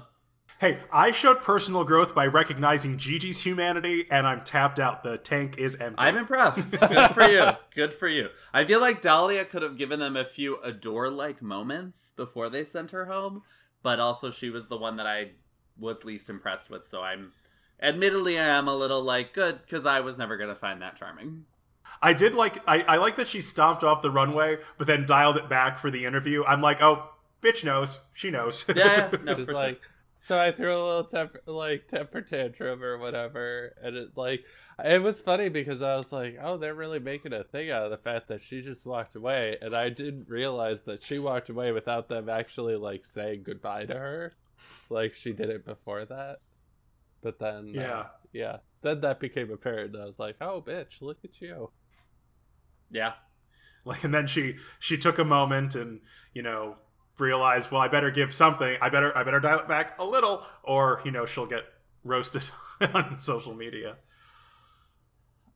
[0.66, 5.04] Hey, I showed personal growth by recognizing Gigi's humanity, and I'm tapped out.
[5.04, 6.00] The tank is empty.
[6.00, 6.72] I'm impressed.
[6.80, 7.50] Good for you.
[7.76, 8.30] Good for you.
[8.52, 12.64] I feel like Dahlia could have given them a few adore like moments before they
[12.64, 13.44] sent her home,
[13.84, 15.34] but also she was the one that I
[15.78, 17.34] was least impressed with, so I'm
[17.80, 21.46] admittedly I am a little like good because I was never gonna find that charming.
[22.02, 25.38] I did like I, I like that she stomped off the runway, but then dialed
[25.38, 26.44] it back for the interview.
[26.44, 27.12] I'm like, oh,
[27.44, 28.00] bitch knows.
[28.16, 28.66] She knows.
[28.68, 29.84] Yeah, yeah, no, It's for like, sure.
[30.28, 34.44] So I threw a little temper, like temper tantrum or whatever, and it like
[34.84, 37.92] it was funny because I was like, oh, they're really making a thing out of
[37.92, 41.72] the fact that she just walked away, and I didn't realize that she walked away
[41.72, 44.34] without them actually like saying goodbye to her,
[44.90, 46.38] like she did it before that.
[47.22, 48.06] But then, uh, Yeah.
[48.34, 51.72] yeah, then that became apparent, and I was like, oh, bitch, look at you.
[52.92, 53.14] Yeah.
[53.86, 56.02] like, and then she she took a moment and
[56.34, 56.76] you know
[57.18, 58.78] realized, well, I better give something.
[58.82, 61.66] I better I better dial it back a little, or you know she'll get
[62.04, 62.44] roasted
[62.94, 63.98] on social media.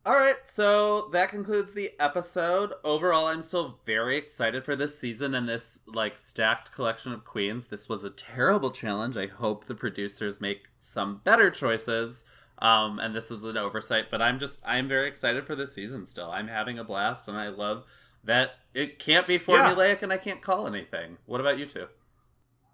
[0.05, 2.74] All right, so that concludes the episode.
[2.86, 7.68] Overall, I'm still very excited for this season and this like stacked collection of queens.
[7.68, 9.18] This was a terrible challenge.
[9.18, 12.24] I hope the producers make some better choices.
[12.60, 16.05] Um, and this is an oversight, but I'm just I'm very excited for this season
[16.05, 16.32] still.
[16.32, 17.86] I'm having a blast and I love
[18.30, 21.17] that it can't be formulaic and I can't call anything.
[21.25, 21.88] What about you two?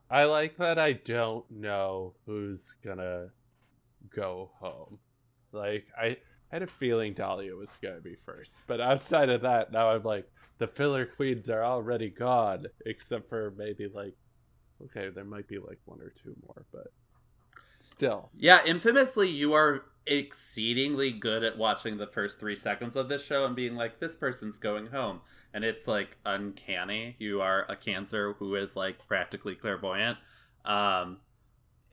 [0.10, 3.30] I like that I don't know who's gonna
[4.14, 4.99] go home.
[5.53, 6.18] Like I
[6.51, 10.30] had a feeling Dahlia was gonna be first, but outside of that, now I'm like
[10.58, 14.14] the filler queens are already gone, except for maybe like
[14.84, 16.88] okay, there might be like one or two more, but
[17.78, 18.30] still.
[18.38, 23.45] Yeah, infamously, you are exceedingly good at watching the first three seconds of this show
[23.45, 25.22] and being like, this person's going home.
[25.56, 27.16] And it's like uncanny.
[27.18, 30.18] You are a cancer who is like practically clairvoyant.
[30.66, 31.20] Um,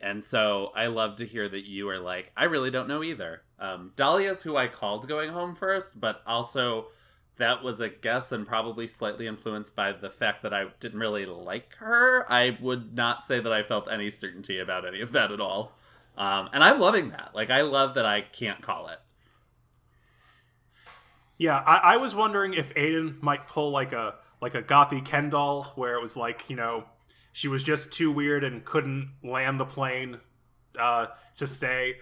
[0.00, 3.42] and so I love to hear that you are like, I really don't know either.
[3.60, 6.88] Um, Dahlia's who I called going home first, but also
[7.36, 11.24] that was a guess and probably slightly influenced by the fact that I didn't really
[11.24, 12.30] like her.
[12.30, 15.78] I would not say that I felt any certainty about any of that at all.
[16.18, 17.30] Um, and I'm loving that.
[17.32, 18.98] Like, I love that I can't call it.
[21.38, 25.30] Yeah, I, I was wondering if Aiden might pull like a like a gothy Ken
[25.30, 26.84] doll, where it was like you know
[27.32, 30.18] she was just too weird and couldn't land the plane
[30.78, 31.06] uh,
[31.38, 31.96] to stay.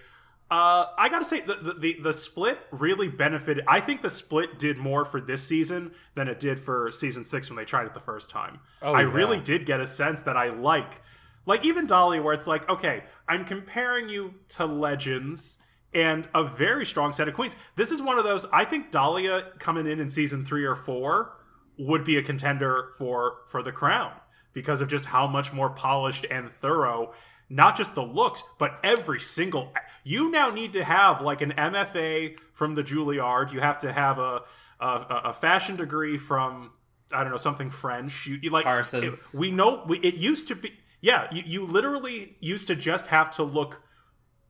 [0.49, 3.63] Uh, I gotta say the, the the split really benefited.
[3.67, 7.49] I think the split did more for this season than it did for season six
[7.49, 8.59] when they tried it the first time.
[8.81, 9.11] Oh, I yeah.
[9.13, 11.01] really did get a sense that I like
[11.45, 15.57] Like even Dolly, where it's like, okay, I'm comparing you to legends
[15.93, 17.55] and a very strong set of queens.
[17.75, 18.45] This is one of those.
[18.51, 21.33] I think Dahlia coming in in season three or four
[21.77, 24.11] would be a contender for for the crown
[24.53, 27.13] because of just how much more polished and thorough
[27.49, 29.73] not just the looks but every single
[30.03, 34.19] you now need to have like an mfa from the juilliard you have to have
[34.19, 34.41] a
[34.79, 36.71] a, a fashion degree from
[37.11, 39.29] i don't know something french you, you like Parsons.
[39.33, 43.07] it- we know we, it used to be yeah you, you literally used to just
[43.07, 43.81] have to look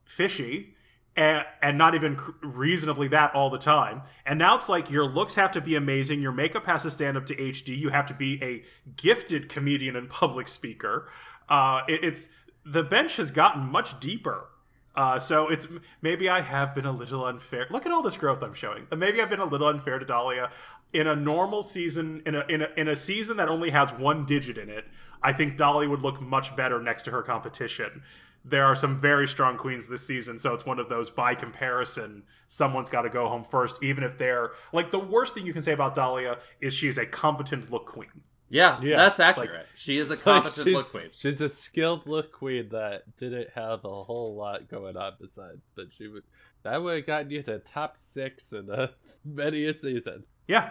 [0.04, 0.74] fishy
[1.16, 4.02] and, not even reasonably that all the time.
[4.24, 7.16] And now it's like your looks have to be amazing, your makeup has to stand
[7.16, 8.62] up to HD, you have to be a
[8.96, 11.08] gifted comedian and public speaker.
[11.48, 12.28] Uh, it- it's
[12.64, 14.46] the bench has gotten much deeper.
[14.94, 15.66] Uh, so it's
[16.02, 17.66] maybe I have been a little unfair.
[17.70, 18.86] Look at all this growth I'm showing.
[18.94, 20.50] Maybe I've been a little unfair to Dahlia.
[20.92, 24.26] In a normal season, in a in a in a season that only has one
[24.26, 24.84] digit in it,
[25.22, 28.02] I think Dolly would look much better next to her competition
[28.44, 32.24] there are some very strong queens this season, so it's one of those by comparison,
[32.48, 35.62] someone's got to go home first, even if they're like the worst thing you can
[35.62, 38.08] say about Dahlia is she is a competent look queen.
[38.48, 39.66] Yeah, Yeah, that's accurate.
[39.74, 41.08] she is a competent she's, look queen.
[41.12, 45.86] She's a skilled look queen that didn't have a whole lot going on besides, but
[45.96, 46.24] she would
[46.62, 48.90] that would have gotten you to top six in a
[49.24, 50.24] many a season.
[50.46, 50.70] Yeah,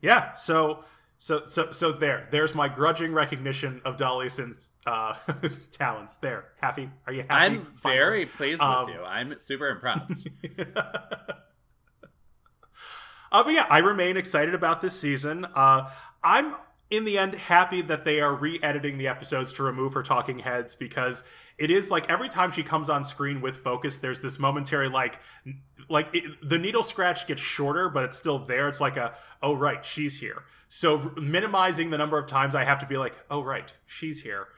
[0.00, 0.34] yeah.
[0.34, 0.84] So,
[1.24, 2.28] so, so, so there.
[2.30, 5.14] There's my grudging recognition of Dahlia's uh,
[5.70, 6.16] talents.
[6.16, 6.90] There, happy?
[7.06, 7.30] Are you happy?
[7.30, 7.98] I'm Finally?
[7.98, 9.02] very pleased Um, with you.
[9.02, 10.28] I'm super impressed.
[13.32, 15.44] Uh, but yeah, I remain excited about this season.
[15.44, 15.90] Uh,
[16.22, 16.54] I'm
[16.90, 20.74] in the end happy that they are re-editing the episodes to remove her talking heads
[20.74, 21.22] because
[21.58, 25.18] it is like every time she comes on screen with focus, there's this momentary like,
[25.88, 28.68] like it, the needle scratch gets shorter, but it's still there.
[28.68, 30.44] It's like a oh right, she's here.
[30.68, 34.48] So minimizing the number of times I have to be like oh right, she's here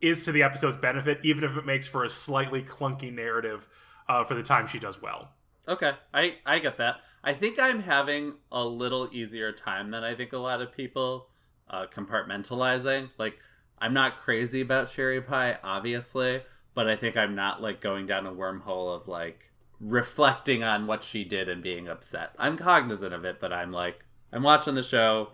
[0.00, 3.68] is to the episode's benefit, even if it makes for a slightly clunky narrative
[4.08, 5.30] uh, for the time she does well.
[5.68, 6.96] Okay, I I get that.
[7.24, 11.28] I think I'm having a little easier time than I think a lot of people
[11.72, 13.10] uh, compartmentalizing.
[13.18, 13.38] Like,
[13.78, 16.42] I'm not crazy about Sherry Pie, obviously,
[16.74, 19.50] but I think I'm not like going down a wormhole of like
[19.80, 22.34] reflecting on what she did and being upset.
[22.38, 25.30] I'm cognizant of it, but I'm like, I'm watching the show.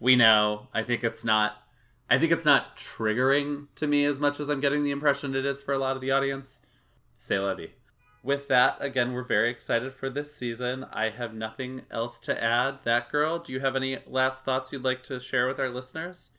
[0.00, 0.68] We know.
[0.72, 1.56] I think it's not.
[2.08, 5.46] I think it's not triggering to me as much as I'm getting the impression it
[5.46, 6.60] is for a lot of the audience.
[7.14, 7.72] Say Levy
[8.22, 10.84] with that, again, we're very excited for this season.
[10.92, 12.78] I have nothing else to add.
[12.84, 16.30] That girl, do you have any last thoughts you'd like to share with our listeners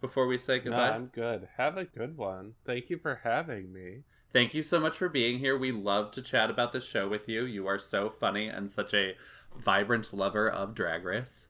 [0.00, 0.76] before we say goodbye?
[0.76, 0.96] No, goodbye?
[0.96, 1.48] I'm good.
[1.56, 2.54] Have a good one.
[2.64, 4.02] Thank you for having me.
[4.32, 5.58] Thank you so much for being here.
[5.58, 7.44] We love to chat about the show with you.
[7.44, 9.16] You are so funny and such a
[9.56, 11.48] vibrant lover of Drag Race.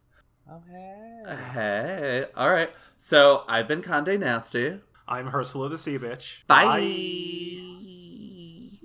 [0.51, 1.37] Oh hey.
[1.53, 2.27] Hey.
[2.37, 2.71] All right.
[2.99, 4.81] So I've been Conde Nasty.
[5.07, 6.39] I'm Ursula the Sea Bitch.
[6.49, 7.72] Bye.